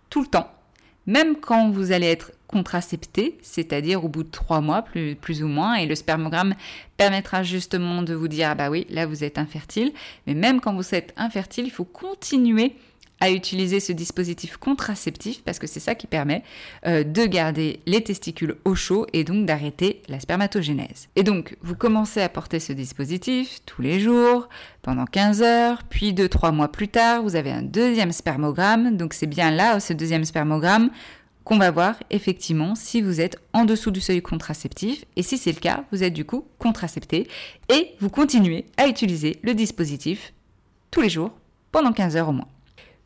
tout 0.09 0.21
le 0.21 0.27
temps. 0.27 0.51
Même 1.07 1.35
quand 1.37 1.71
vous 1.71 1.91
allez 1.91 2.07
être 2.07 2.31
contracepté, 2.47 3.37
c'est-à-dire 3.41 4.03
au 4.03 4.09
bout 4.09 4.23
de 4.23 4.29
3 4.29 4.61
mois, 4.61 4.81
plus, 4.81 5.15
plus, 5.15 5.41
ou 5.41 5.47
moins, 5.47 5.75
et 5.75 5.85
le 5.85 5.95
spermogramme 5.95 6.53
permettra 6.97 7.43
justement 7.43 8.03
de 8.03 8.13
vous 8.13 8.27
dire, 8.27 8.49
ah 8.51 8.55
bah 8.55 8.69
oui, 8.69 8.85
là 8.89 9.05
vous 9.05 9.23
êtes 9.23 9.37
infertile. 9.37 9.93
Mais 10.27 10.33
même 10.33 10.59
quand 10.59 10.75
vous 10.75 10.93
êtes 10.93 11.13
infertile, 11.17 11.65
il 11.65 11.71
faut 11.71 11.85
continuer 11.85 12.75
à 13.21 13.31
utiliser 13.31 13.79
ce 13.79 13.93
dispositif 13.93 14.57
contraceptif 14.57 15.43
parce 15.43 15.59
que 15.59 15.67
c'est 15.67 15.79
ça 15.79 15.95
qui 15.95 16.07
permet 16.07 16.43
euh, 16.85 17.03
de 17.03 17.25
garder 17.25 17.79
les 17.85 18.03
testicules 18.03 18.57
au 18.65 18.75
chaud 18.75 19.05
et 19.13 19.23
donc 19.23 19.45
d'arrêter 19.45 20.01
la 20.09 20.19
spermatogénèse. 20.19 21.07
Et 21.15 21.23
donc, 21.23 21.55
vous 21.61 21.75
commencez 21.75 22.19
à 22.21 22.27
porter 22.27 22.59
ce 22.59 22.73
dispositif 22.73 23.59
tous 23.65 23.81
les 23.81 23.99
jours 23.99 24.49
pendant 24.81 25.05
15 25.05 25.43
heures, 25.43 25.83
puis 25.89 26.13
2-3 26.13 26.51
mois 26.51 26.71
plus 26.71 26.87
tard, 26.87 27.21
vous 27.21 27.35
avez 27.35 27.51
un 27.51 27.61
deuxième 27.61 28.11
spermogramme. 28.11 28.97
Donc, 28.97 29.13
c'est 29.13 29.27
bien 29.27 29.51
là, 29.51 29.79
ce 29.79 29.93
deuxième 29.93 30.25
spermogramme, 30.25 30.89
qu'on 31.43 31.57
va 31.57 31.71
voir 31.71 31.95
effectivement 32.09 32.75
si 32.75 33.01
vous 33.01 33.21
êtes 33.21 33.37
en 33.53 33.65
dessous 33.65 33.91
du 33.91 34.01
seuil 34.01 34.21
contraceptif 34.21 35.05
et 35.15 35.23
si 35.23 35.37
c'est 35.37 35.51
le 35.51 35.59
cas, 35.59 35.85
vous 35.91 36.03
êtes 36.03 36.13
du 36.13 36.25
coup 36.25 36.45
contracepté 36.59 37.27
et 37.69 37.91
vous 37.99 38.09
continuez 38.09 38.65
à 38.77 38.87
utiliser 38.87 39.39
le 39.43 39.53
dispositif 39.53 40.33
tous 40.91 41.01
les 41.01 41.09
jours 41.09 41.31
pendant 41.71 41.93
15 41.93 42.15
heures 42.15 42.29
au 42.29 42.33
moins. 42.33 42.47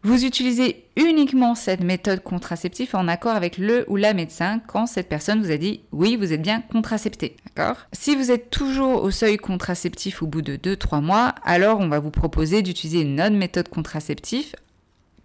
Vous 0.05 0.23
utilisez 0.23 0.85
uniquement 0.97 1.55
cette 1.55 1.79
méthode 1.79 2.21
contraceptive 2.21 2.95
en 2.95 3.07
accord 3.07 3.35
avec 3.35 3.57
le 3.57 3.85
ou 3.87 3.95
la 3.95 4.13
médecin 4.13 4.61
quand 4.67 4.85
cette 4.85 5.09
personne 5.09 5.41
vous 5.41 5.49
a 5.49 5.57
dit 5.57 5.81
oui, 5.91 6.15
vous 6.15 6.31
êtes 6.31 6.43
bien 6.43 6.61
contracepté. 6.61 7.35
D'accord? 7.47 7.77
Si 7.91 8.15
vous 8.15 8.29
êtes 8.29 8.51
toujours 8.51 9.01
au 9.01 9.09
seuil 9.09 9.37
contraceptif 9.37 10.21
au 10.21 10.27
bout 10.27 10.43
de 10.43 10.57
2-3 10.57 11.01
mois, 11.01 11.33
alors 11.43 11.79
on 11.79 11.87
va 11.87 11.97
vous 11.97 12.11
proposer 12.11 12.61
d'utiliser 12.61 13.01
une 13.01 13.19
autre 13.19 13.35
méthode 13.35 13.67
contraceptive 13.67 14.55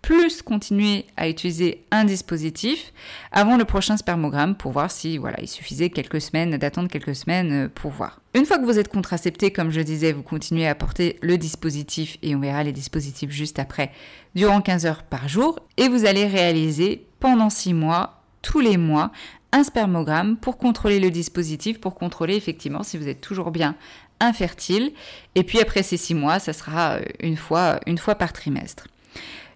plus 0.01 0.41
continuer 0.41 1.05
à 1.19 1.29
utiliser 1.29 1.85
un 1.91 2.05
dispositif 2.05 2.95
avant 3.33 3.59
le 3.59 3.67
prochain 3.67 3.99
spermogramme 3.99 4.55
pour 4.55 4.73
voir 4.73 4.91
si 4.91 5.19
voilà, 5.19 5.37
il 5.43 5.49
suffisait 5.49 5.91
quelques 5.91 6.23
semaines 6.23 6.57
d'attendre 6.57 6.89
quelques 6.89 7.15
semaines 7.15 7.69
pour 7.69 7.91
voir. 7.91 8.20
Une 8.33 8.47
fois 8.47 8.59
que 8.59 8.65
vous 8.65 8.79
êtes 8.79 8.89
contracepté, 8.89 9.53
comme 9.53 9.71
je 9.71 9.81
disais, 9.81 10.13
vous 10.13 10.23
continuez 10.23 10.69
à 10.69 10.77
porter 10.77 11.19
le 11.21 11.37
dispositif 11.37 12.17
et 12.23 12.37
on 12.37 12.41
verra 12.41 12.63
les 12.63 12.71
dispositifs 12.71 13.31
juste 13.31 13.59
après 13.59 13.91
durant 14.37 14.61
15 14.61 14.87
heures 14.87 15.03
par 15.03 15.29
jour 15.29 15.59
et 15.77 15.89
vous 15.89 16.07
allez 16.07 16.27
réaliser 16.27 17.09
pendant 17.19 17.51
6 17.51 17.75
mois, 17.75 18.23
tous 18.41 18.61
les 18.61 18.77
mois, 18.77 19.11
un 19.51 19.65
spermogramme 19.65 20.37
pour 20.37 20.59
contrôler 20.59 21.01
le 21.01 21.11
dispositif, 21.11 21.81
pour 21.81 21.97
contrôler 21.97 22.37
effectivement 22.37 22.85
si 22.85 22.99
vous 22.99 23.09
êtes 23.09 23.21
toujours 23.21 23.51
bien 23.51 23.75
infertile. 24.21 24.93
Et 25.35 25.43
puis 25.43 25.59
après 25.59 25.83
ces 25.83 25.97
6 25.97 26.15
mois, 26.15 26.39
ça 26.39 26.53
sera 26.53 26.99
euh, 26.99 27.03
une 27.19 27.37
fois 27.37 28.15
par 28.15 28.33
trimestre. 28.33 28.87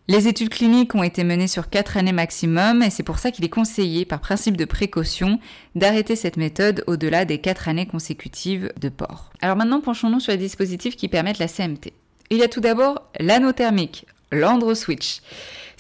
Les 0.07 0.29
études 0.29 0.51
cliniques 0.51 0.95
ont 0.95 1.03
été 1.03 1.25
menées 1.25 1.47
sur 1.47 1.71
4 1.71 1.97
années 1.97 2.13
maximum 2.13 2.83
et 2.83 2.91
c'est 2.91 3.03
pour 3.03 3.19
ça 3.19 3.31
qu'il 3.31 3.43
est 3.47 3.49
conseillé, 3.49 4.05
par 4.05 4.21
principe 4.21 4.55
de 4.55 4.67
précaution, 4.67 5.39
d'arrêter 5.77 6.15
cette 6.15 6.37
méthode 6.37 6.85
au-delà 6.87 7.25
des 7.25 7.39
4 7.39 7.71
années 7.71 7.87
consécutives 7.87 8.71
de 8.79 8.91
port. 8.91 9.31
Alors 9.41 9.57
maintenant, 9.57 9.81
penchons-nous 9.81 10.21
sur 10.21 10.33
les 10.33 10.39
dispositifs 10.39 10.97
qui 10.97 11.09
permettent 11.09 11.39
la 11.39 11.49
CMT. 11.49 11.95
Il 12.29 12.37
y 12.37 12.43
a 12.43 12.49
tout 12.49 12.61
d'abord 12.61 13.01
l'anneau 13.19 13.53
thermique, 13.53 14.05
l'androswitch. 14.31 15.23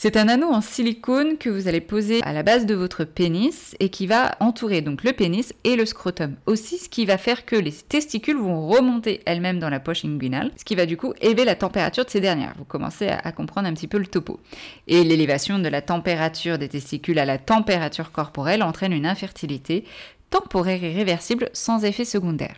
C'est 0.04 0.18
un 0.18 0.28
anneau 0.28 0.50
en 0.50 0.60
silicone 0.60 1.38
que 1.38 1.48
vous 1.48 1.66
allez 1.66 1.80
poser 1.80 2.22
à 2.24 2.34
la 2.34 2.42
base 2.42 2.66
de 2.66 2.74
votre 2.74 3.04
pénis 3.04 3.74
et 3.80 3.88
qui 3.88 4.06
va 4.06 4.36
entourer 4.38 4.82
donc 4.82 5.02
le 5.02 5.14
pénis 5.14 5.54
et 5.64 5.76
le 5.76 5.86
scrotum. 5.86 6.34
Aussi, 6.44 6.76
ce 6.76 6.90
qui 6.90 7.06
va 7.06 7.16
faire 7.16 7.46
que 7.46 7.56
les 7.56 7.72
testicules 7.72 8.36
vont 8.36 8.68
remonter 8.68 9.22
elles-mêmes 9.24 9.58
dans 9.58 9.70
la 9.70 9.80
poche 9.80 10.04
inguinale, 10.04 10.50
ce 10.58 10.64
qui 10.66 10.74
va 10.74 10.84
du 10.84 10.98
coup 10.98 11.14
élever 11.22 11.46
la 11.46 11.54
température 11.54 12.04
de 12.04 12.10
ces 12.10 12.20
dernières. 12.20 12.52
Vous 12.58 12.66
commencez 12.66 13.08
à, 13.08 13.32
comprendre 13.32 13.66
un 13.66 13.72
petit 13.72 13.88
peu 13.88 13.96
le 13.96 14.04
topo. 14.04 14.40
Et 14.88 15.04
l'élévation 15.04 15.58
de 15.58 15.68
la 15.68 15.80
température 15.80 16.58
des 16.58 16.68
testicules 16.68 17.18
à 17.18 17.24
la 17.24 17.38
température 17.38 18.12
corporelle 18.12 18.62
entraîne 18.62 18.92
une 18.92 19.06
infertilité 19.06 19.84
temporaire 20.28 20.84
et 20.84 20.92
réversible 20.92 21.48
sans 21.54 21.82
effet 21.82 22.04
secondaire. 22.04 22.56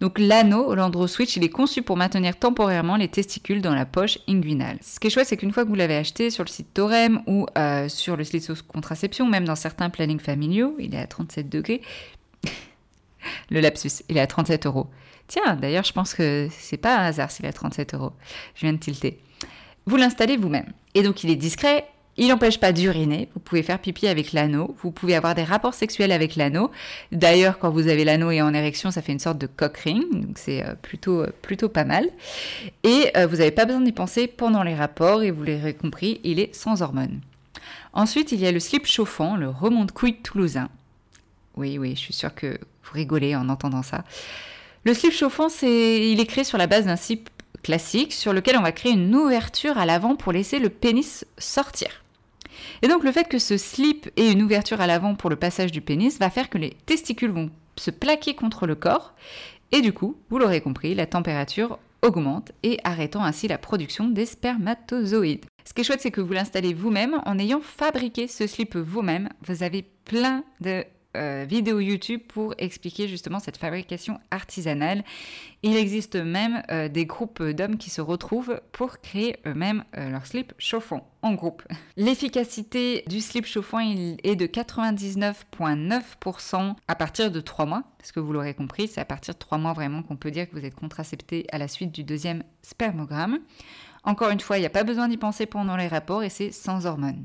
Donc 0.00 0.18
l'anneau, 0.18 0.74
l'androswitch, 0.74 1.36
il 1.36 1.44
est 1.44 1.50
conçu 1.50 1.82
pour 1.82 1.96
maintenir 1.96 2.38
temporairement 2.38 2.96
les 2.96 3.08
testicules 3.08 3.62
dans 3.62 3.74
la 3.74 3.86
poche 3.86 4.18
inguinale. 4.28 4.78
Ce 4.82 5.00
qui 5.00 5.08
est 5.08 5.10
chouette, 5.10 5.26
c'est 5.26 5.36
qu'une 5.36 5.52
fois 5.52 5.64
que 5.64 5.68
vous 5.68 5.74
l'avez 5.74 5.96
acheté 5.96 6.30
sur 6.30 6.44
le 6.44 6.48
site 6.48 6.72
Torem 6.74 7.22
ou 7.26 7.46
euh, 7.56 7.88
sur 7.88 8.16
le 8.16 8.24
site 8.24 8.42
Sauce 8.42 8.62
Contraception, 8.62 9.26
même 9.26 9.44
dans 9.44 9.56
certains 9.56 9.90
plannings 9.90 10.20
familiaux, 10.20 10.74
il 10.78 10.94
est 10.94 10.98
à 10.98 11.06
37 11.06 11.48
degrés. 11.48 11.82
le 13.50 13.60
lapsus, 13.60 14.02
il 14.08 14.16
est 14.16 14.20
à 14.20 14.26
37 14.26 14.66
euros. 14.66 14.88
Tiens, 15.26 15.56
d'ailleurs, 15.56 15.84
je 15.84 15.92
pense 15.92 16.14
que 16.14 16.48
c'est 16.50 16.78
pas 16.78 16.96
un 16.98 17.04
hasard 17.04 17.30
s'il 17.30 17.44
est 17.44 17.48
à 17.48 17.52
37 17.52 17.94
euros. 17.94 18.12
Je 18.54 18.62
viens 18.62 18.72
de 18.72 18.78
tilter. 18.78 19.20
Vous 19.86 19.96
l'installez 19.96 20.36
vous-même. 20.36 20.72
Et 20.94 21.02
donc 21.02 21.24
il 21.24 21.30
est 21.30 21.36
discret, 21.36 21.86
il 22.18 22.28
n'empêche 22.28 22.58
pas 22.58 22.72
d'uriner. 22.72 23.28
Vous 23.34 23.40
pouvez 23.40 23.62
faire 23.62 23.78
pipi 23.78 24.08
avec 24.08 24.32
l'anneau. 24.32 24.74
Vous 24.82 24.90
pouvez 24.90 25.14
avoir 25.14 25.34
des 25.34 25.44
rapports 25.44 25.74
sexuels 25.74 26.12
avec 26.12 26.36
l'anneau. 26.36 26.70
D'ailleurs, 27.12 27.58
quand 27.58 27.70
vous 27.70 27.88
avez 27.88 28.04
l'anneau 28.04 28.30
et 28.30 28.42
en 28.42 28.52
érection, 28.52 28.90
ça 28.90 29.02
fait 29.02 29.12
une 29.12 29.20
sorte 29.20 29.38
de 29.38 29.46
cock 29.46 29.76
ring. 29.78 30.02
Donc 30.10 30.36
c'est 30.36 30.64
euh, 30.64 30.74
plutôt, 30.80 31.22
euh, 31.22 31.32
plutôt 31.42 31.68
pas 31.68 31.84
mal. 31.84 32.08
Et 32.82 33.10
euh, 33.16 33.26
vous 33.26 33.36
n'avez 33.36 33.52
pas 33.52 33.64
besoin 33.64 33.80
d'y 33.80 33.92
penser 33.92 34.26
pendant 34.26 34.64
les 34.64 34.74
rapports. 34.74 35.22
Et 35.22 35.30
vous 35.30 35.44
l'aurez 35.44 35.74
compris, 35.74 36.20
il 36.24 36.40
est 36.40 36.54
sans 36.54 36.82
hormones. 36.82 37.20
Ensuite, 37.92 38.32
il 38.32 38.40
y 38.40 38.46
a 38.46 38.52
le 38.52 38.60
slip 38.60 38.86
chauffant, 38.86 39.36
le 39.36 39.48
remonte 39.48 39.92
couille 39.92 40.16
toulousain. 40.16 40.68
Oui, 41.56 41.78
oui, 41.78 41.92
je 41.94 42.00
suis 42.00 42.14
sûre 42.14 42.34
que 42.34 42.58
vous 42.84 42.92
rigolez 42.94 43.36
en 43.36 43.48
entendant 43.48 43.82
ça. 43.82 44.04
Le 44.84 44.94
slip 44.94 45.12
chauffant, 45.12 45.48
c'est, 45.48 46.10
il 46.10 46.20
est 46.20 46.26
créé 46.26 46.44
sur 46.44 46.58
la 46.58 46.66
base 46.66 46.86
d'un 46.86 46.96
slip 46.96 47.30
classique 47.62 48.12
sur 48.12 48.32
lequel 48.32 48.56
on 48.56 48.62
va 48.62 48.72
créer 48.72 48.92
une 48.92 49.14
ouverture 49.14 49.78
à 49.78 49.86
l'avant 49.86 50.16
pour 50.16 50.32
laisser 50.32 50.58
le 50.58 50.68
pénis 50.68 51.24
sortir. 51.38 51.90
Et 52.82 52.88
donc 52.88 53.04
le 53.04 53.12
fait 53.12 53.28
que 53.28 53.38
ce 53.38 53.56
slip 53.56 54.10
ait 54.16 54.32
une 54.32 54.42
ouverture 54.42 54.80
à 54.80 54.86
l'avant 54.86 55.14
pour 55.14 55.30
le 55.30 55.36
passage 55.36 55.72
du 55.72 55.80
pénis 55.80 56.18
va 56.18 56.30
faire 56.30 56.50
que 56.50 56.58
les 56.58 56.76
testicules 56.86 57.30
vont 57.30 57.50
se 57.76 57.90
plaquer 57.90 58.34
contre 58.34 58.66
le 58.66 58.74
corps 58.74 59.14
et 59.72 59.82
du 59.82 59.92
coup, 59.92 60.16
vous 60.30 60.38
l'aurez 60.38 60.60
compris, 60.60 60.94
la 60.94 61.06
température 61.06 61.78
augmente 62.02 62.52
et 62.62 62.78
arrêtant 62.84 63.24
ainsi 63.24 63.48
la 63.48 63.58
production 63.58 64.08
des 64.08 64.24
spermatozoïdes. 64.24 65.44
Ce 65.64 65.74
qui 65.74 65.82
est 65.82 65.84
chouette, 65.84 66.00
c'est 66.00 66.10
que 66.10 66.22
vous 66.22 66.32
l'installez 66.32 66.72
vous-même 66.72 67.20
en 67.26 67.38
ayant 67.38 67.60
fabriqué 67.60 68.28
ce 68.28 68.46
slip 68.46 68.76
vous-même. 68.76 69.28
Vous 69.42 69.62
avez 69.62 69.84
plein 70.04 70.44
de 70.60 70.84
euh, 71.18 71.44
vidéos 71.48 71.80
YouTube 71.80 72.20
pour 72.28 72.54
expliquer 72.58 73.08
justement 73.08 73.40
cette 73.40 73.56
fabrication 73.56 74.20
artisanale. 74.30 75.02
Il 75.62 75.76
existe 75.76 76.16
même 76.16 76.62
euh, 76.70 76.88
des 76.88 77.04
groupes 77.04 77.42
d'hommes 77.42 77.76
qui 77.76 77.90
se 77.90 78.00
retrouvent 78.00 78.62
pour 78.72 79.00
créer 79.00 79.36
eux-mêmes 79.44 79.84
euh, 79.96 80.10
leur 80.10 80.24
slip 80.24 80.54
chauffant 80.58 81.10
en 81.22 81.34
groupe. 81.34 81.64
L'efficacité 81.96 83.02
du 83.08 83.20
slip 83.20 83.44
chauffant 83.44 83.80
est 83.80 84.36
de 84.36 84.46
99,9% 84.46 86.74
à 86.86 86.94
partir 86.94 87.30
de 87.30 87.40
3 87.40 87.66
mois, 87.66 87.82
parce 87.98 88.12
que 88.12 88.20
vous 88.20 88.32
l'aurez 88.32 88.54
compris, 88.54 88.88
c'est 88.88 89.00
à 89.00 89.04
partir 89.04 89.34
de 89.34 89.38
3 89.38 89.58
mois 89.58 89.72
vraiment 89.72 90.02
qu'on 90.02 90.16
peut 90.16 90.30
dire 90.30 90.48
que 90.48 90.56
vous 90.56 90.64
êtes 90.64 90.76
contracepté 90.76 91.46
à 91.50 91.58
la 91.58 91.68
suite 91.68 91.92
du 91.92 92.04
deuxième 92.04 92.44
spermogramme. 92.62 93.40
Encore 94.04 94.30
une 94.30 94.40
fois, 94.40 94.58
il 94.58 94.60
n'y 94.60 94.66
a 94.66 94.70
pas 94.70 94.84
besoin 94.84 95.08
d'y 95.08 95.16
penser 95.16 95.46
pendant 95.46 95.76
les 95.76 95.88
rapports 95.88 96.22
et 96.22 96.30
c'est 96.30 96.52
sans 96.52 96.86
hormones. 96.86 97.24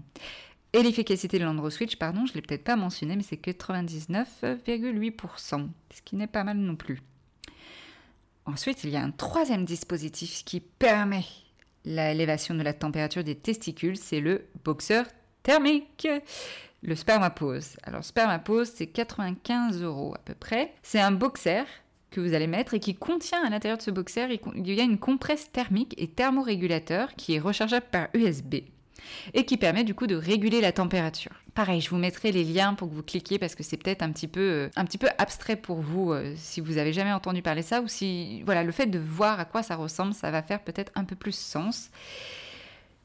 Et 0.76 0.82
l'efficacité 0.82 1.38
de 1.38 1.46
l'androswitch, 1.46 1.98
pardon, 1.98 2.26
je 2.26 2.32
ne 2.32 2.36
l'ai 2.36 2.42
peut-être 2.42 2.64
pas 2.64 2.76
mentionné, 2.76 3.16
mais 3.16 3.22
c'est 3.22 3.38
que 3.38 3.52
99,8%, 3.52 5.68
ce 5.94 6.02
qui 6.02 6.16
n'est 6.16 6.26
pas 6.26 6.44
mal 6.44 6.58
non 6.58 6.76
plus. 6.76 7.00
Ensuite, 8.46 8.84
il 8.84 8.90
y 8.90 8.98
a 8.98 9.04
un 9.04 9.12
troisième 9.12 9.66
dispositif 9.66 10.44
qui 10.44 10.60
permet 10.60 11.26
l'élévation 11.86 12.56
de 12.56 12.64
la 12.64 12.74
température 12.74 13.24
des 13.24 13.36
testicules, 13.36 13.98
c'est 13.98 14.20
le 14.20 14.48
boxeur 14.66 15.06
thermique, 15.44 16.08
le 16.82 16.96
spermapose. 16.96 17.78
Alors 17.84 18.04
spermapose, 18.04 18.72
c'est 18.74 18.88
95 18.88 19.84
euros 19.84 20.16
à 20.16 20.20
peu 20.20 20.34
près. 20.34 20.74
C'est 20.82 21.00
un 21.00 21.12
boxer 21.12 21.66
que 22.10 22.20
vous 22.20 22.34
allez 22.34 22.48
mettre 22.48 22.74
et 22.74 22.80
qui 22.80 22.96
contient 22.96 23.46
à 23.46 23.50
l'intérieur 23.50 23.78
de 23.78 23.84
ce 23.84 23.92
boxer, 23.92 24.40
il 24.56 24.74
y 24.74 24.82
a 24.82 24.84
une 24.84 24.98
compresse 24.98 25.52
thermique 25.52 25.94
et 25.98 26.08
thermorégulateur 26.08 27.14
qui 27.16 27.36
est 27.36 27.40
rechargeable 27.40 27.86
par 27.92 28.08
USB 28.14 28.56
et 29.34 29.46
qui 29.46 29.58
permet 29.58 29.84
du 29.84 29.94
coup 29.94 30.08
de 30.08 30.16
réguler 30.16 30.62
la 30.62 30.72
température. 30.72 31.32
Pareil, 31.54 31.82
je 31.82 31.89
vous 31.89 31.98
mettrai 31.98 32.32
les 32.32 32.44
liens 32.44 32.74
pour 32.74 32.89
que 32.89 32.94
vous 32.96 33.04
cliquiez 33.04 33.38
parce 33.39 33.56
que 33.56 33.63
c'est 33.63 33.78
peut-être 33.78 34.02
un 34.02 34.12
petit 34.12 34.28
peu 34.28 34.39
euh, 34.42 34.70
abstrait 35.18 35.56
pour 35.56 35.82
vous 35.82 36.12
euh, 36.12 36.34
si 36.36 36.62
vous 36.62 36.78
avez 36.78 36.94
jamais 36.94 37.13
entendu 37.13 37.42
parler 37.42 37.62
ça 37.62 37.82
ou 37.82 37.88
si 37.88 38.42
voilà, 38.44 38.63
le 38.63 38.72
fait 38.72 38.88
de 38.88 39.00
voir 39.00 39.39
à 39.39 39.46
quoi 39.46 39.63
ça 39.63 39.76
ressemble, 39.76 40.13
ça 40.13 40.32
va 40.32 40.42
faire 40.42 40.63
peut-être 40.63 40.92
un 40.96 41.04
peu 41.04 41.16
plus 41.16 41.36
sens. 41.36 41.89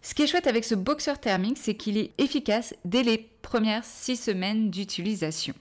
Ce 0.02 0.14
qui 0.14 0.22
est 0.22 0.26
chouette 0.26 0.46
avec 0.46 0.64
ce 0.64 0.74
boxeur 0.74 1.18
thermique, 1.18 1.58
c'est 1.58 1.74
qu'il 1.74 1.98
est 1.98 2.12
efficace 2.18 2.74
dès 2.84 3.02
les 3.02 3.18
premières 3.42 3.84
six 3.84 4.16
semaines 4.16 4.70
d'utilisation. 4.70 5.54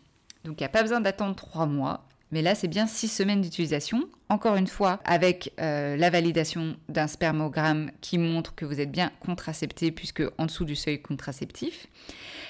Donc 0.45 0.59
il 0.59 0.63
n'y 0.63 0.67
a 0.67 0.69
pas 0.69 0.83
besoin 0.83 1.01
d'attendre 1.01 1.35
trois 1.35 1.65
mois. 1.65 2.05
Mais 2.31 2.41
là, 2.41 2.55
c'est 2.55 2.67
bien 2.67 2.87
six 2.87 3.07
semaines 3.07 3.41
d'utilisation. 3.41 4.09
Encore 4.29 4.55
une 4.55 4.67
fois, 4.67 4.99
avec 5.05 5.53
euh, 5.59 5.95
la 5.95 6.09
validation 6.09 6.75
d'un 6.89 7.07
spermogramme 7.07 7.91
qui 8.01 8.17
montre 8.17 8.53
que 8.55 8.65
vous 8.65 8.81
êtes 8.81 8.91
bien 8.91 9.11
contracepté, 9.21 9.91
puisque 9.91 10.23
en 10.37 10.45
dessous 10.45 10.65
du 10.65 10.75
seuil 10.75 11.01
contraceptif. 11.01 11.87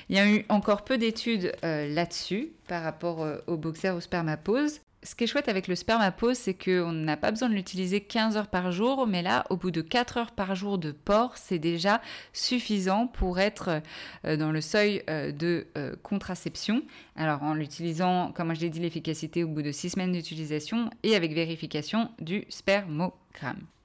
Il 0.10 0.16
y 0.16 0.20
a 0.20 0.28
eu 0.28 0.46
encore 0.50 0.84
peu 0.84 0.98
d'études 0.98 1.54
euh, 1.64 1.88
là-dessus 1.94 2.54
par 2.68 2.82
rapport 2.82 3.24
euh, 3.24 3.38
au 3.46 3.58
boxer 3.58 3.92
au 3.92 4.00
spermapose 4.00 4.82
ce 5.04 5.16
qui 5.16 5.24
est 5.24 5.28
chouette 5.28 5.48
avec 5.48 5.68
le 5.68 5.76
spermapose, 5.76 6.38
c'est 6.38 6.54
qu'on 6.54 6.92
n'a 6.92 7.18
pas 7.18 7.32
besoin 7.32 7.50
de 7.50 7.54
l'utiliser 7.54 8.02
15 8.02 8.36
heures 8.36 8.48
par 8.48 8.72
jour, 8.72 9.06
mais 9.08 9.22
là, 9.22 9.46
au 9.50 9.58
bout 9.58 9.72
de 9.72 9.82
4 9.82 10.18
heures 10.18 10.32
par 10.32 10.56
jour 10.56 10.78
de 10.78 10.92
port, 10.92 11.38
c'est 11.38 11.60
déjà 11.60 12.02
suffisant 12.34 13.08
pour 13.08 13.40
être 13.40 13.82
euh, 14.26 14.38
dans 14.38 14.52
le 14.52 14.62
seuil 14.62 15.04
euh, 15.10 15.32
de 15.32 15.68
euh, 15.78 15.96
contraception. 16.02 16.84
Alors, 17.16 17.44
en 17.44 17.54
l'utilisant, 17.54 18.32
comme 18.32 18.54
je 18.56 18.62
l'ai 18.62 18.70
dit, 18.70 18.80
l'efficacité 18.80 19.44
au 19.44 19.48
bout 19.48 19.62
de 19.62 19.72
6 19.72 19.92
semaines 19.92 20.12
d'utilisation 20.12 20.90
et 21.04 21.16
avec 21.16 21.34
vérification 21.34 22.10
du 22.20 22.46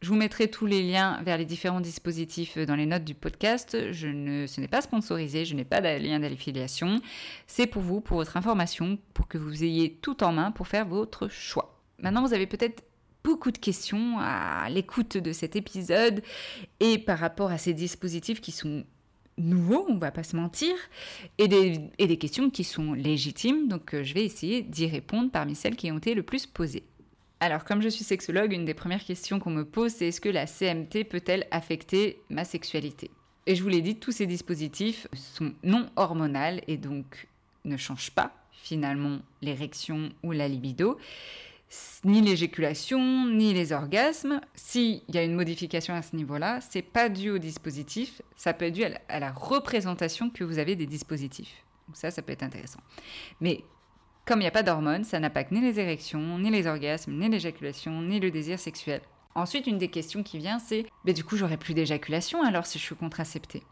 je 0.03 0.09
vous 0.09 0.17
mettrai 0.17 0.49
tous 0.49 0.67
les 0.67 0.83
liens 0.83 1.21
vers 1.23 1.38
les 1.38 1.45
différents 1.45 1.81
dispositifs 1.81 2.59
dans 2.59 2.75
les 2.75 2.87
notes 2.87 3.05
du 3.05 3.15
podcast. 3.15 3.75
Ne, 3.75 4.47
ce 4.47 4.61
n'est 4.61 4.69
pas 4.69 4.81
sponsorisé, 4.81 5.45
je 5.45 5.55
n'ai 5.55 5.65
pas 5.65 5.81
de 5.81 6.03
lien 6.03 6.19
d'affiliation. 6.19 7.01
C'est 7.47 7.67
pour 7.67 7.83
vous, 7.83 8.01
pour 8.01 8.17
votre 8.17 8.37
information, 8.37 8.99
pour 9.15 9.29
que 9.29 9.38
vous 9.38 9.62
ayez 9.62 9.93
tout 10.03 10.25
en 10.25 10.33
main 10.33 10.51
pour 10.51 10.67
faire 10.67 10.87
votre 10.87 11.29
choix. 11.29 11.81
Maintenant, 12.01 12.27
vous 12.27 12.35
avez 12.35 12.47
peut-être 12.49 12.83
beaucoup 13.23 13.53
de 13.53 13.59
questions 13.59 14.19
à 14.19 14.69
l'écoute 14.71 15.17
de 15.17 15.33
cet 15.33 15.55
épisode 15.55 16.23
et 16.81 16.99
par 16.99 17.19
rapport 17.19 17.53
à 17.53 17.59
ces 17.59 17.73
dispositifs 17.73 18.41
qui 18.41 18.51
sont 18.51 18.85
nouveaux, 19.38 19.87
on 19.88 19.97
va 19.97 20.11
pas 20.11 20.23
se 20.23 20.37
mentir, 20.37 20.75
et 21.38 21.49
des, 21.49 21.81
et 21.99 22.07
des 22.07 22.17
questions 22.17 22.51
qui 22.51 22.65
sont 22.65 22.93
légitimes. 22.93 23.69
Donc, 23.69 23.95
euh, 23.95 24.03
je 24.03 24.15
vais 24.15 24.25
essayer 24.25 24.62
d'y 24.62 24.87
répondre 24.87 25.31
parmi 25.31 25.55
celles 25.55 25.77
qui 25.77 25.91
ont 25.91 25.99
été 25.99 26.15
le 26.15 26.23
plus 26.23 26.47
posées. 26.47 26.85
Alors, 27.43 27.65
comme 27.65 27.83
je 27.83 27.89
suis 27.89 28.05
sexologue, 28.05 28.53
une 28.53 28.65
des 28.65 28.73
premières 28.73 29.03
questions 29.03 29.41
qu'on 29.41 29.51
me 29.51 29.65
pose, 29.65 29.91
c'est 29.91 30.07
est-ce 30.07 30.21
que 30.21 30.29
la 30.29 30.47
CMT 30.47 31.03
peut-elle 31.11 31.49
affecter 31.51 32.23
ma 32.31 32.45
sexualité? 32.45 33.11
Et 33.47 33.57
je 33.57 33.65
vous 33.65 33.69
l'ai 33.69 33.81
dit, 33.81 33.97
tous 33.97 34.13
ces 34.13 34.27
dispositifs 34.27 35.09
sont 35.13 35.53
non 35.65 35.91
hormonaux 35.97 36.61
et 36.69 36.77
donc 36.77 37.27
ne 37.65 37.77
changent 37.77 38.13
pas 38.13 38.33
finalement 38.53 39.19
l'érection 39.41 40.11
ou 40.23 40.31
la 40.31 40.47
libido, 40.47 40.99
ni 42.05 42.21
l'éjaculation, 42.21 43.27
ni 43.27 43.53
les 43.53 43.73
orgasmes. 43.73 44.41
S'il 44.55 45.03
y 45.13 45.19
a 45.19 45.25
une 45.25 45.35
modification 45.35 45.95
à 45.95 46.03
ce 46.03 46.15
niveau-là, 46.15 46.61
c'est 46.61 46.81
pas 46.81 47.09
dû 47.09 47.31
au 47.31 47.39
dispositif, 47.39 48.23
ça 48.37 48.55
peut 48.55 48.67
être 48.67 48.75
dû 48.75 48.85
à 48.85 49.19
la 49.19 49.33
représentation 49.33 50.31
que 50.31 50.45
vous 50.45 50.61
avez 50.61 50.77
des 50.77 50.87
dispositifs. 50.87 51.65
Donc 51.89 51.97
ça, 51.97 52.13
ça 52.13 52.23
peut 52.23 52.31
être 52.31 52.45
intéressant. 52.45 52.81
Mais 53.41 53.65
comme 54.25 54.39
il 54.39 54.45
n'y 54.45 54.49
a 54.49 54.53
pas 54.53 54.63
d'hormones, 54.63 55.05
ça 55.05 55.19
n'impacte 55.19 55.51
ni 55.51 55.61
les 55.61 55.81
érections, 55.81 56.39
ni 56.39 56.51
les 56.51 56.67
orgasmes, 56.67 57.13
ni 57.13 57.29
l'éjaculation, 57.29 58.03
ni 58.03 58.21
le 58.21 58.31
désir 58.31 58.59
sexuel. 58.59 59.01
Ensuite, 59.35 59.67
une 59.67 59.79
des 59.79 59.89
questions 59.89 60.23
qui 60.23 60.39
vient, 60.39 60.59
c'est 60.59 60.87
mais 61.05 61.13
du 61.13 61.25
coup, 61.25 61.37
j'aurai 61.37 61.57
plus 61.57 61.75
d'éjaculation 61.75 62.43
alors 62.43 62.67
si 62.67 62.79
je 62.79 62.85
suis 62.85 62.95
contraceptée? 62.95 63.63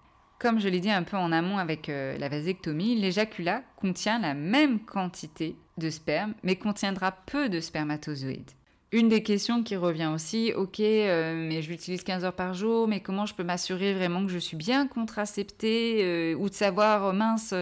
Comme 0.40 0.58
je 0.58 0.68
l'ai 0.68 0.80
dit 0.80 0.90
un 0.90 1.02
peu 1.02 1.18
en 1.18 1.32
amont 1.32 1.58
avec 1.58 1.90
euh, 1.90 2.16
la 2.16 2.30
vasectomie, 2.30 2.96
l'éjaculat 2.96 3.62
contient 3.76 4.18
la 4.18 4.32
même 4.32 4.80
quantité 4.80 5.56
de 5.76 5.90
sperme, 5.90 6.34
mais 6.42 6.56
contiendra 6.56 7.12
peu 7.12 7.50
de 7.50 7.60
spermatozoïdes. 7.60 8.50
Une 8.92 9.08
des 9.08 9.22
questions 9.22 9.62
qui 9.62 9.76
revient 9.76 10.10
aussi, 10.12 10.52
ok, 10.52 10.80
euh, 10.80 11.32
mais 11.36 11.62
je 11.62 11.70
l'utilise 11.70 12.02
15 12.02 12.24
heures 12.24 12.32
par 12.32 12.54
jour, 12.54 12.88
mais 12.88 12.98
comment 12.98 13.24
je 13.24 13.34
peux 13.34 13.44
m'assurer 13.44 13.94
vraiment 13.94 14.26
que 14.26 14.32
je 14.32 14.38
suis 14.38 14.56
bien 14.56 14.88
contraceptée 14.88 16.02
euh, 16.02 16.34
ou 16.34 16.48
de 16.48 16.54
savoir, 16.54 17.06
euh, 17.06 17.12
mince, 17.12 17.54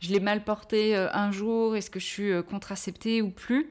je 0.00 0.12
l'ai 0.12 0.18
mal 0.18 0.42
porté 0.42 0.96
un 0.96 1.30
jour, 1.30 1.76
est-ce 1.76 1.90
que 1.90 2.00
je 2.00 2.06
suis 2.06 2.32
contraceptée 2.50 3.22
ou 3.22 3.30
plus? 3.30 3.70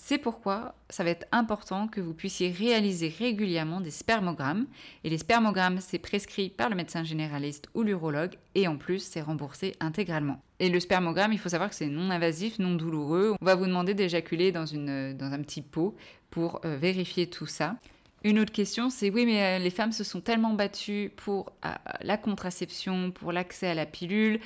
C'est 0.00 0.16
pourquoi 0.16 0.76
ça 0.90 1.02
va 1.02 1.10
être 1.10 1.26
important 1.32 1.88
que 1.88 2.00
vous 2.00 2.14
puissiez 2.14 2.52
réaliser 2.52 3.12
régulièrement 3.18 3.80
des 3.80 3.90
spermogrammes. 3.90 4.66
Et 5.02 5.10
les 5.10 5.18
spermogrammes, 5.18 5.80
c'est 5.80 5.98
prescrit 5.98 6.50
par 6.50 6.70
le 6.70 6.76
médecin 6.76 7.02
généraliste 7.02 7.68
ou 7.74 7.82
l'urologue 7.82 8.36
et 8.54 8.68
en 8.68 8.76
plus, 8.76 9.00
c'est 9.00 9.20
remboursé 9.20 9.74
intégralement. 9.80 10.40
Et 10.60 10.68
le 10.68 10.78
spermogramme, 10.78 11.32
il 11.32 11.38
faut 11.38 11.48
savoir 11.48 11.68
que 11.68 11.74
c'est 11.74 11.88
non 11.88 12.10
invasif, 12.10 12.60
non 12.60 12.76
douloureux. 12.76 13.34
On 13.40 13.44
va 13.44 13.56
vous 13.56 13.66
demander 13.66 13.92
d'éjaculer 13.92 14.52
dans, 14.52 14.72
un 14.72 15.42
petit 15.42 15.62
pot 15.62 15.96
pour 16.30 16.60
euh, 16.64 16.76
vérifier 16.76 17.28
tout 17.28 17.46
ça. 17.46 17.74
Une 18.22 18.38
autre 18.38 18.52
question, 18.52 18.90
c'est 18.90 19.10
oui, 19.10 19.26
mais 19.26 19.42
euh, 19.42 19.58
les 19.58 19.70
femmes 19.70 19.92
se 19.92 20.04
sont 20.04 20.20
tellement 20.20 20.54
battues 20.54 21.12
pour 21.16 21.52
euh, 21.66 21.70
la 22.02 22.16
contraception, 22.16 23.10
pour 23.10 23.32
l'accès 23.32 23.66
à 23.66 23.74
la 23.74 23.84
pilule. 23.84 24.38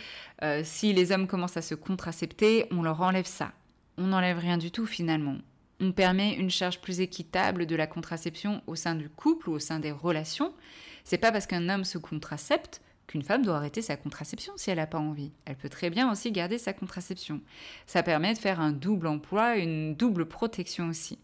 si 0.64 0.94
les 0.94 1.12
hommes 1.12 1.26
commencent 1.26 1.58
à 1.58 1.62
se 1.62 1.74
contracepter, 1.74 2.66
on 2.70 2.82
leur 2.82 3.02
enlève 3.02 3.26
ça 3.26 3.52
on 3.98 4.08
n'enlève 4.08 4.38
rien 4.38 4.58
du 4.58 4.70
tout 4.70 4.86
finalement. 4.86 5.36
On 5.80 5.92
permet 5.92 6.34
une 6.34 6.50
charge 6.50 6.80
plus 6.80 7.00
équitable 7.00 7.66
de 7.66 7.76
la 7.76 7.86
contraception 7.86 8.62
au 8.66 8.76
sein 8.76 8.94
du 8.94 9.08
couple 9.08 9.50
ou 9.50 9.54
au 9.54 9.58
sein 9.58 9.80
des 9.80 9.90
relations. 9.90 10.54
C'est 11.04 11.18
pas 11.18 11.32
parce 11.32 11.46
qu'un 11.46 11.68
homme 11.68 11.84
se 11.84 11.98
contracepte 11.98 12.80
qu'une 13.06 13.22
femme 13.22 13.44
doit 13.44 13.56
arrêter 13.56 13.82
sa 13.82 13.96
contraception 13.96 14.52
si 14.56 14.70
elle 14.70 14.76
n'a 14.76 14.86
pas 14.86 14.98
envie. 14.98 15.32
Elle 15.44 15.56
peut 15.56 15.68
très 15.68 15.90
bien 15.90 16.10
aussi 16.10 16.30
garder 16.30 16.58
sa 16.58 16.72
contraception. 16.72 17.40
Ça 17.86 18.02
permet 18.02 18.32
de 18.32 18.38
faire 18.38 18.60
un 18.60 18.72
double 18.72 19.08
emploi, 19.08 19.56
une 19.56 19.94
double 19.94 20.26
protection 20.26 20.88
aussi. 20.88 21.18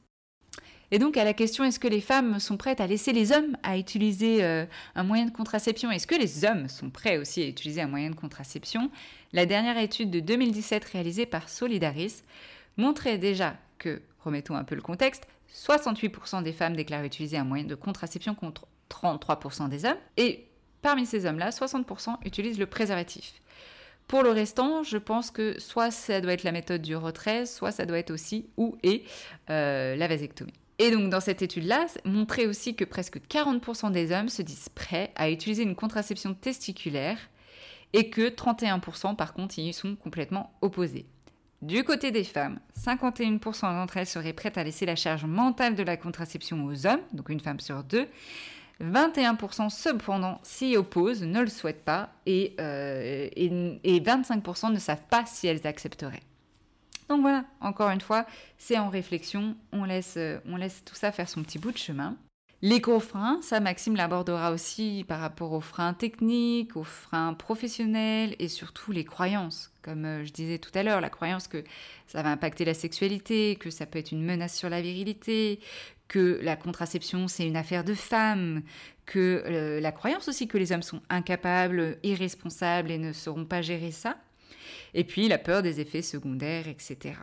Et 0.90 0.98
donc 0.98 1.16
à 1.16 1.24
la 1.24 1.34
question 1.34 1.64
est-ce 1.64 1.78
que 1.78 1.88
les 1.88 2.00
femmes 2.00 2.40
sont 2.40 2.56
prêtes 2.56 2.80
à 2.80 2.86
laisser 2.86 3.12
les 3.12 3.32
hommes 3.32 3.56
à 3.62 3.76
utiliser 3.76 4.42
euh, 4.42 4.64
un 4.94 5.02
moyen 5.02 5.26
de 5.26 5.30
contraception? 5.30 5.90
Est-ce 5.90 6.06
que 6.06 6.14
les 6.14 6.44
hommes 6.44 6.68
sont 6.68 6.90
prêts 6.90 7.18
aussi 7.18 7.42
à 7.42 7.46
utiliser 7.46 7.82
un 7.82 7.88
moyen 7.88 8.10
de 8.10 8.14
contraception? 8.16 8.90
La 9.32 9.44
dernière 9.44 9.76
étude 9.76 10.10
de 10.10 10.20
2017 10.20 10.84
réalisée 10.86 11.26
par 11.26 11.48
Solidaris 11.48 12.22
montrait 12.78 13.18
déjà 13.18 13.56
que, 13.78 14.00
remettons 14.20 14.54
un 14.54 14.64
peu 14.64 14.74
le 14.74 14.80
contexte, 14.82 15.26
68% 15.54 16.42
des 16.42 16.52
femmes 16.52 16.74
déclarent 16.74 17.04
utiliser 17.04 17.36
un 17.36 17.44
moyen 17.44 17.64
de 17.64 17.74
contraception 17.74 18.34
contre 18.34 18.66
33% 18.90 19.68
des 19.68 19.84
hommes, 19.84 19.98
et 20.16 20.48
parmi 20.80 21.04
ces 21.04 21.26
hommes-là, 21.26 21.50
60% 21.50 22.16
utilisent 22.24 22.58
le 22.58 22.66
préservatif. 22.66 23.42
Pour 24.06 24.22
le 24.22 24.30
restant, 24.30 24.82
je 24.82 24.96
pense 24.96 25.30
que 25.30 25.60
soit 25.60 25.90
ça 25.90 26.22
doit 26.22 26.32
être 26.32 26.44
la 26.44 26.52
méthode 26.52 26.80
du 26.80 26.96
retrait, 26.96 27.44
soit 27.44 27.72
ça 27.72 27.84
doit 27.84 27.98
être 27.98 28.10
aussi 28.10 28.48
ou 28.56 28.78
et 28.82 29.04
euh, 29.50 29.96
la 29.96 30.08
vasectomie. 30.08 30.54
Et 30.78 30.90
donc 30.90 31.10
dans 31.10 31.20
cette 31.20 31.42
étude-là, 31.42 31.86
montrait 32.06 32.46
aussi 32.46 32.74
que 32.74 32.84
presque 32.84 33.18
40% 33.18 33.90
des 33.90 34.12
hommes 34.12 34.30
se 34.30 34.40
disent 34.40 34.70
prêts 34.70 35.12
à 35.14 35.28
utiliser 35.28 35.62
une 35.62 35.74
contraception 35.74 36.32
testiculaire 36.32 37.18
et 37.92 38.08
que 38.08 38.30
31% 38.30 39.14
par 39.14 39.34
contre 39.34 39.58
y 39.58 39.72
sont 39.74 39.94
complètement 39.96 40.56
opposés. 40.62 41.06
Du 41.60 41.82
côté 41.82 42.12
des 42.12 42.22
femmes, 42.22 42.60
51% 42.78 43.62
d'entre 43.62 43.96
elles 43.96 44.06
seraient 44.06 44.32
prêtes 44.32 44.58
à 44.58 44.64
laisser 44.64 44.86
la 44.86 44.94
charge 44.94 45.24
mentale 45.24 45.74
de 45.74 45.82
la 45.82 45.96
contraception 45.96 46.64
aux 46.64 46.86
hommes, 46.86 47.00
donc 47.12 47.30
une 47.30 47.40
femme 47.40 47.58
sur 47.58 47.82
deux. 47.82 48.06
21% 48.80 49.68
cependant 49.70 50.38
s'y 50.44 50.76
opposent, 50.76 51.24
ne 51.24 51.40
le 51.40 51.48
souhaitent 51.48 51.84
pas, 51.84 52.10
et, 52.26 52.54
euh, 52.60 53.28
et, 53.34 54.00
25% 54.00 54.72
ne 54.72 54.78
savent 54.78 55.06
pas 55.10 55.26
si 55.26 55.48
elles 55.48 55.66
accepteraient. 55.66 56.22
Donc 57.08 57.22
voilà, 57.22 57.44
encore 57.60 57.90
une 57.90 58.00
fois, 58.00 58.24
c'est 58.56 58.78
en 58.78 58.88
réflexion, 58.88 59.56
on 59.72 59.82
laisse, 59.82 60.14
euh, 60.16 60.38
on 60.46 60.56
laisse 60.56 60.84
tout 60.84 60.94
ça 60.94 61.10
faire 61.10 61.28
son 61.28 61.42
petit 61.42 61.58
bout 61.58 61.72
de 61.72 61.78
chemin. 61.78 62.16
Les 62.60 62.80
freins, 62.80 63.38
ça 63.40 63.60
Maxime 63.60 63.94
l'abordera 63.94 64.50
aussi 64.50 65.04
par 65.06 65.20
rapport 65.20 65.52
aux 65.52 65.60
freins 65.60 65.94
techniques, 65.94 66.76
aux 66.76 66.82
freins 66.82 67.32
professionnels 67.34 68.34
et 68.40 68.48
surtout 68.48 68.90
les 68.90 69.04
croyances. 69.04 69.70
Comme 69.80 70.04
euh, 70.04 70.24
je 70.24 70.32
disais 70.32 70.58
tout 70.58 70.72
à 70.74 70.82
l'heure, 70.82 71.00
la 71.00 71.08
croyance 71.08 71.46
que 71.46 71.62
ça 72.08 72.20
va 72.20 72.30
impacter 72.30 72.64
la 72.64 72.74
sexualité, 72.74 73.54
que 73.54 73.70
ça 73.70 73.86
peut 73.86 74.00
être 74.00 74.10
une 74.10 74.24
menace 74.24 74.56
sur 74.56 74.68
la 74.70 74.80
virilité, 74.82 75.60
que 76.08 76.40
la 76.42 76.56
contraception 76.56 77.28
c'est 77.28 77.46
une 77.46 77.56
affaire 77.56 77.84
de 77.84 77.94
femmes, 77.94 78.62
que 79.06 79.44
euh, 79.46 79.80
la 79.80 79.92
croyance 79.92 80.26
aussi 80.26 80.48
que 80.48 80.58
les 80.58 80.72
hommes 80.72 80.82
sont 80.82 81.00
incapables, 81.10 81.98
irresponsables 82.02 82.90
et 82.90 82.98
ne 82.98 83.12
sauront 83.12 83.44
pas 83.44 83.62
gérer 83.62 83.92
ça. 83.92 84.16
Et 84.94 85.04
puis 85.04 85.28
la 85.28 85.38
peur 85.38 85.62
des 85.62 85.78
effets 85.78 86.02
secondaires, 86.02 86.66
etc. 86.66 87.14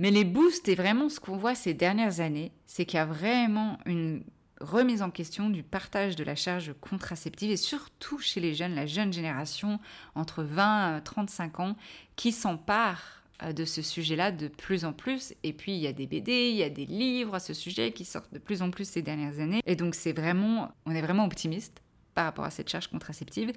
Mais 0.00 0.10
les 0.10 0.24
boosts 0.24 0.66
et 0.70 0.74
vraiment 0.74 1.10
ce 1.10 1.20
qu'on 1.20 1.36
voit 1.36 1.54
ces 1.54 1.74
dernières 1.74 2.20
années, 2.20 2.52
c'est 2.64 2.86
qu'il 2.86 2.96
y 2.96 3.00
a 3.00 3.04
vraiment 3.04 3.78
une 3.84 4.24
remise 4.58 5.02
en 5.02 5.10
question 5.10 5.50
du 5.50 5.62
partage 5.62 6.16
de 6.16 6.24
la 6.24 6.34
charge 6.34 6.72
contraceptive 6.80 7.50
et 7.50 7.58
surtout 7.58 8.18
chez 8.18 8.40
les 8.40 8.54
jeunes, 8.54 8.74
la 8.74 8.86
jeune 8.86 9.12
génération 9.12 9.78
entre 10.14 10.42
20 10.42 10.96
et 10.96 11.02
35 11.02 11.60
ans 11.60 11.76
qui 12.16 12.32
s'empare 12.32 13.24
euh, 13.42 13.52
de 13.52 13.66
ce 13.66 13.82
sujet-là 13.82 14.32
de 14.32 14.48
plus 14.48 14.86
en 14.86 14.94
plus. 14.94 15.34
Et 15.42 15.52
puis 15.52 15.72
il 15.72 15.80
y 15.80 15.86
a 15.86 15.92
des 15.92 16.06
BD, 16.06 16.48
il 16.48 16.56
y 16.56 16.62
a 16.62 16.70
des 16.70 16.86
livres 16.86 17.34
à 17.34 17.38
ce 17.38 17.52
sujet 17.52 17.92
qui 17.92 18.06
sortent 18.06 18.32
de 18.32 18.38
plus 18.38 18.62
en 18.62 18.70
plus 18.70 18.88
ces 18.88 19.02
dernières 19.02 19.38
années. 19.38 19.60
Et 19.66 19.76
donc 19.76 19.94
c'est 19.94 20.12
vraiment, 20.12 20.72
on 20.86 20.92
est 20.94 21.02
vraiment 21.02 21.26
optimiste 21.26 21.82
par 22.14 22.24
rapport 22.24 22.46
à 22.46 22.50
cette 22.50 22.70
charge 22.70 22.88
contraceptive. 22.88 23.52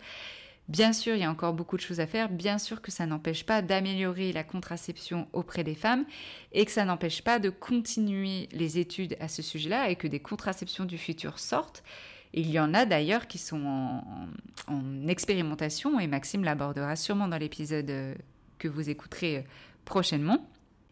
Bien 0.70 0.94
sûr, 0.94 1.16
il 1.16 1.22
y 1.22 1.26
a 1.26 1.30
encore 1.30 1.54
beaucoup 1.54 1.76
de 1.76 1.82
choses 1.82 2.00
à 2.00 2.08
faire. 2.08 2.30
Bien 2.30 2.58
sûr 2.58 2.82
que 2.82 2.92
ça 2.92 3.06
n'empêche 3.06 3.46
pas 3.46 3.62
d'améliorer 3.62 4.32
la 4.32 4.46
contraception 4.46 5.28
auprès 5.34 5.64
des 5.64 5.76
femmes 5.76 6.06
et 6.54 6.64
que 6.66 6.72
ça 6.72 6.86
n'empêche 6.86 7.22
pas 7.22 7.40
de 7.40 7.50
continuer 7.50 8.48
les 8.54 8.80
études 8.80 9.18
à 9.20 9.28
ce 9.28 9.42
sujet-là 9.42 9.90
et 9.90 9.98
que 9.98 10.08
des 10.08 10.22
contraceptions 10.22 10.86
du 10.86 10.98
futur 10.98 11.38
sortent. 11.38 11.84
il 12.34 12.50
y 12.50 12.60
en 12.60 12.74
a 12.74 12.86
d'ailleurs 12.86 13.28
qui 13.28 13.38
sont 13.38 14.02
en, 14.68 15.08
expérimentation 15.08 16.00
et 16.00 16.08
Maxime 16.08 16.46
l'abordera 16.46 16.96
sûrement 16.96 17.28
dans 17.28 17.38
l'épisode 17.38 17.90
euh, 17.90 18.16
que 18.58 18.70
vous 18.70 18.90
écouterez 18.90 19.38
euh, 19.40 19.42
prochainement. 19.84 20.48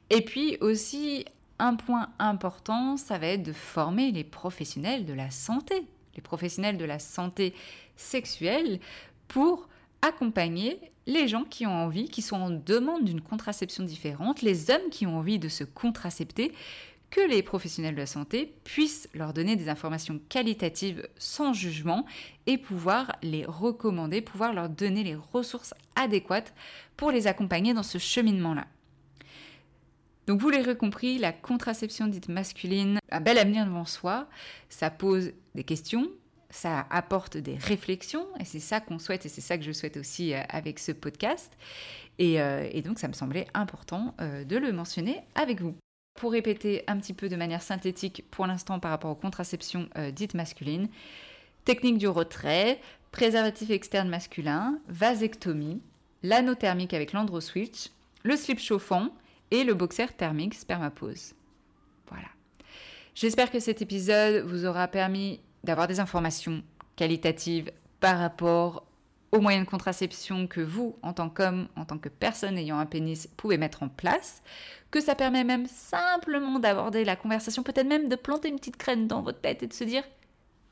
Et 0.09 0.21
puis 0.21 0.57
aussi, 0.59 1.23
un 1.59 1.75
point 1.75 2.09
important, 2.19 2.97
ça 2.97 3.17
va 3.17 3.27
être 3.27 3.43
de 3.43 3.53
former 3.53 4.11
les 4.11 4.25
professionnels 4.25 5.05
de 5.05 5.13
la 5.13 5.31
santé, 5.31 5.87
les 6.15 6.21
professionnels 6.21 6.77
de 6.77 6.85
la 6.85 6.99
santé 6.99 7.53
sexuelle 7.95 8.79
pour 9.31 9.69
accompagner 10.01 10.77
les 11.07 11.29
gens 11.29 11.45
qui 11.45 11.65
ont 11.65 11.71
envie, 11.71 12.09
qui 12.09 12.21
sont 12.21 12.35
en 12.35 12.49
demande 12.49 13.05
d'une 13.05 13.21
contraception 13.21 13.85
différente, 13.85 14.41
les 14.41 14.69
hommes 14.71 14.89
qui 14.91 15.07
ont 15.07 15.17
envie 15.17 15.39
de 15.39 15.47
se 15.47 15.63
contracepter, 15.63 16.51
que 17.09 17.21
les 17.21 17.41
professionnels 17.41 17.95
de 17.95 18.01
la 18.01 18.07
santé 18.07 18.53
puissent 18.65 19.07
leur 19.13 19.31
donner 19.31 19.55
des 19.55 19.69
informations 19.69 20.19
qualitatives 20.27 21.07
sans 21.17 21.53
jugement 21.53 22.05
et 22.45 22.57
pouvoir 22.57 23.15
les 23.23 23.45
recommander, 23.45 24.19
pouvoir 24.19 24.51
leur 24.51 24.67
donner 24.67 25.05
les 25.05 25.15
ressources 25.15 25.73
adéquates 25.95 26.53
pour 26.97 27.09
les 27.09 27.25
accompagner 27.27 27.73
dans 27.73 27.83
ce 27.83 27.99
cheminement-là. 27.99 28.67
Donc 30.27 30.41
vous 30.41 30.49
l'aurez 30.49 30.75
compris, 30.75 31.19
la 31.19 31.31
contraception 31.31 32.07
dite 32.07 32.27
masculine 32.27 32.99
a 33.09 33.21
bel 33.21 33.37
avenir 33.37 33.65
devant 33.65 33.85
soi, 33.85 34.27
ça 34.67 34.89
pose 34.89 35.31
des 35.55 35.63
questions, 35.63 36.09
ça 36.51 36.85
apporte 36.89 37.37
des 37.37 37.55
réflexions 37.55 38.27
et 38.39 38.45
c'est 38.45 38.59
ça 38.59 38.81
qu'on 38.81 38.99
souhaite 38.99 39.25
et 39.25 39.29
c'est 39.29 39.41
ça 39.41 39.57
que 39.57 39.63
je 39.63 39.71
souhaite 39.71 39.97
aussi 39.97 40.33
euh, 40.33 40.41
avec 40.49 40.79
ce 40.79 40.91
podcast. 40.91 41.51
Euh, 42.19 42.69
et, 42.71 42.81
donc 42.81 42.99
ça 42.99 43.07
me 43.07 43.13
semblait 43.13 43.47
important 43.53 44.13
euh, 44.21 44.43
de 44.43 44.57
le 44.57 44.71
mentionner 44.71 45.21
avec 45.33 45.61
vous. 45.61 45.75
Pour 46.19 46.33
répéter 46.33 46.83
un 46.87 46.97
petit 46.97 47.13
peu 47.13 47.29
de 47.29 47.35
manière 47.35 47.63
synthétique 47.63 48.25
pour 48.29 48.45
l'instant 48.45 48.79
par 48.79 48.91
rapport 48.91 49.11
aux 49.11 49.15
contraceptions 49.15 49.89
dites 50.11 50.33
masculines, 50.33 50.89
technique 51.63 51.97
du 51.97 52.09
retrait, 52.09 52.81
préservatif 53.11 53.69
externe 53.69 54.09
masculin, 54.09 54.77
vasectomie, 54.89 55.81
l'anneau 56.21 56.53
thermique 56.53 56.93
avec 56.93 57.13
l'androswitch, 57.13 57.91
le 58.23 58.35
slip 58.35 58.59
chauffant 58.59 59.07
et 59.51 59.63
le 59.63 59.73
boxer 59.73 60.07
thermique 60.17 60.53
spermapose. 60.53 61.33
Voilà. 62.09 62.27
J'espère 63.15 63.49
que 63.49 63.61
cet 63.61 63.81
épisode 63.81 64.45
vous 64.45 64.65
aura 64.65 64.89
permis 64.89 65.39
d'avoir 65.63 65.87
des 65.87 65.99
informations 65.99 66.63
qualitatives 66.95 67.71
par 67.99 68.19
rapport 68.19 68.85
aux 69.31 69.39
moyens 69.39 69.65
de 69.65 69.69
contraception 69.69 70.47
que 70.47 70.59
vous, 70.59 70.97
en 71.03 71.13
tant 71.13 71.29
qu'homme, 71.29 71.67
en 71.75 71.85
tant 71.85 71.97
que 71.97 72.09
personne 72.09 72.57
ayant 72.57 72.79
un 72.79 72.85
pénis, 72.85 73.27
pouvez 73.37 73.57
mettre 73.57 73.83
en 73.83 73.89
place, 73.89 74.41
que 74.89 74.99
ça 74.99 75.15
permet 75.15 75.43
même 75.43 75.67
simplement 75.67 76.59
d'aborder 76.59 77.05
la 77.05 77.15
conversation, 77.15 77.63
peut-être 77.63 77.87
même 77.87 78.09
de 78.09 78.15
planter 78.15 78.49
une 78.49 78.57
petite 78.57 78.79
graine 78.79 79.07
dans 79.07 79.21
votre 79.21 79.39
tête 79.39 79.63
et 79.63 79.67
de 79.67 79.73
se 79.73 79.85
dire, 79.85 80.03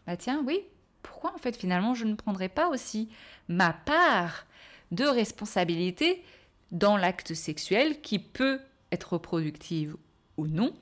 bah 0.06 0.17
tiens, 0.17 0.43
oui, 0.45 0.60
pourquoi 1.02 1.34
en 1.34 1.38
fait 1.38 1.56
finalement 1.56 1.93
je 1.93 2.06
ne 2.06 2.15
prendrais 2.15 2.49
pas 2.49 2.67
aussi 2.67 3.10
ma 3.47 3.71
part 3.71 4.45
de 4.91 5.06
responsabilité 5.06 6.23
dans 6.71 6.97
l'acte 6.97 7.34
sexuel 7.34 8.02
qui 8.02 8.19
peut 8.19 8.60
être 8.91 9.13
reproductive 9.13 9.95
ou 10.38 10.47
non, 10.47 10.73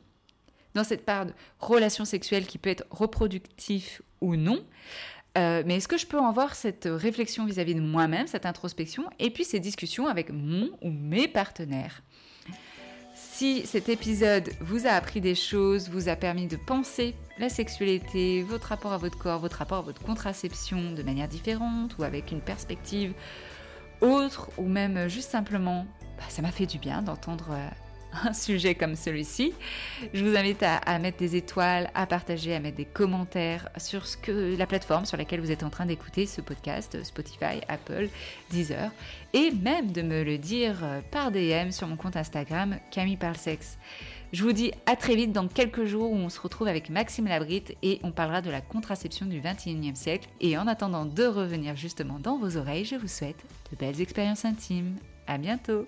dans 0.77 0.83
cette 0.83 1.05
part 1.05 1.25
de 1.25 1.33
relation 1.59 2.05
sexuelle 2.05 2.45
qui 2.45 2.57
peut 2.57 2.69
être 2.69 2.85
reproductif 2.89 4.01
ou 4.21 4.35
non. 4.35 4.63
Euh, 5.37 5.63
mais 5.65 5.77
est-ce 5.77 5.87
que 5.87 5.97
je 5.97 6.07
peux 6.07 6.17
en 6.17 6.29
avoir 6.29 6.55
cette 6.55 6.87
réflexion 6.89 7.45
vis-à-vis 7.45 7.75
de 7.75 7.81
moi-même, 7.81 8.27
cette 8.27 8.45
introspection, 8.45 9.03
et 9.19 9.29
puis 9.29 9.43
ces 9.43 9.59
discussions 9.59 10.07
avec 10.07 10.31
mon 10.31 10.69
ou 10.81 10.89
mes 10.89 11.27
partenaires? 11.27 12.01
Si 13.13 13.65
cet 13.65 13.89
épisode 13.89 14.49
vous 14.61 14.87
a 14.87 14.91
appris 14.91 15.21
des 15.21 15.35
choses, 15.35 15.89
vous 15.89 16.09
a 16.09 16.15
permis 16.15 16.47
de 16.47 16.55
penser 16.55 17.15
la 17.39 17.49
sexualité, 17.49 18.43
votre 18.43 18.67
rapport 18.67 18.93
à 18.93 18.97
votre 18.97 19.17
corps, 19.17 19.39
votre 19.39 19.57
rapport 19.57 19.79
à 19.79 19.81
votre 19.81 20.01
contraception 20.01 20.91
de 20.91 21.03
manière 21.03 21.27
différente 21.27 21.97
ou 21.97 22.03
avec 22.03 22.31
une 22.31 22.41
perspective 22.41 23.13
autre, 24.01 24.49
ou 24.57 24.67
même 24.67 25.07
juste 25.07 25.31
simplement, 25.31 25.85
bah, 26.17 26.23
ça 26.29 26.41
m'a 26.41 26.51
fait 26.51 26.67
du 26.67 26.77
bien 26.77 27.01
d'entendre 27.01 27.49
euh, 27.51 27.69
un 28.25 28.33
sujet 28.33 28.75
comme 28.75 28.95
celui-ci. 28.95 29.53
Je 30.13 30.23
vous 30.23 30.35
invite 30.35 30.63
à, 30.63 30.99
mettre 30.99 31.17
des 31.17 31.35
étoiles, 31.35 31.89
à 31.93 32.05
partager, 32.05 32.55
à 32.55 32.59
mettre 32.59 32.77
des 32.77 32.85
commentaires 32.85 33.69
sur 33.77 34.05
ce 34.05 34.17
que, 34.17 34.55
la 34.57 34.67
plateforme 34.67 35.05
sur 35.05 35.17
laquelle 35.17 35.41
vous 35.41 35.51
êtes 35.51 35.63
en 35.63 35.69
train 35.69 35.85
d'écouter 35.85 36.25
ce 36.25 36.41
podcast, 36.41 37.03
Spotify, 37.03 37.61
Apple, 37.67 38.09
Deezer, 38.49 38.91
et 39.33 39.51
même 39.51 39.91
de 39.91 40.01
me 40.01 40.23
le 40.23 40.37
dire 40.37 40.79
euh, 40.83 41.01
par 41.11 41.31
DM 41.31 41.71
sur 41.71 41.87
mon 41.87 41.95
compte 41.95 42.15
Instagram, 42.15 42.77
Camille 42.91 43.17
Parle 43.17 43.37
Sexe. 43.37 43.77
Je 44.33 44.43
vous 44.43 44.51
dis 44.51 44.71
à 44.85 44.97
très 44.97 45.15
vite 45.15 45.31
dans 45.31 45.47
quelques 45.47 45.85
jours 45.85 46.11
où 46.11 46.15
on 46.15 46.29
se 46.29 46.39
retrouve 46.39 46.67
avec 46.67 46.89
Maxime 46.89 47.27
Labrite 47.27 47.75
et 47.81 47.99
on 48.03 48.11
parlera 48.11 48.41
de 48.41 48.49
la 48.49 48.59
contraception 48.59 49.25
du 49.25 49.39
21e 49.39 49.95
siècle. 49.95 50.27
Et 50.41 50.57
en 50.57 50.67
attendant 50.67 51.05
de 51.05 51.23
revenir 51.23 51.77
justement 51.77 52.19
dans 52.19 52.37
vos 52.37 52.57
oreilles, 52.57 52.85
je 52.85 52.95
vous 52.95 53.07
souhaite 53.07 53.45
de 53.71 53.77
belles 53.77 54.01
expériences 54.01 54.43
intimes. 54.43 54.97
À 55.27 55.37
bientôt! 55.37 55.87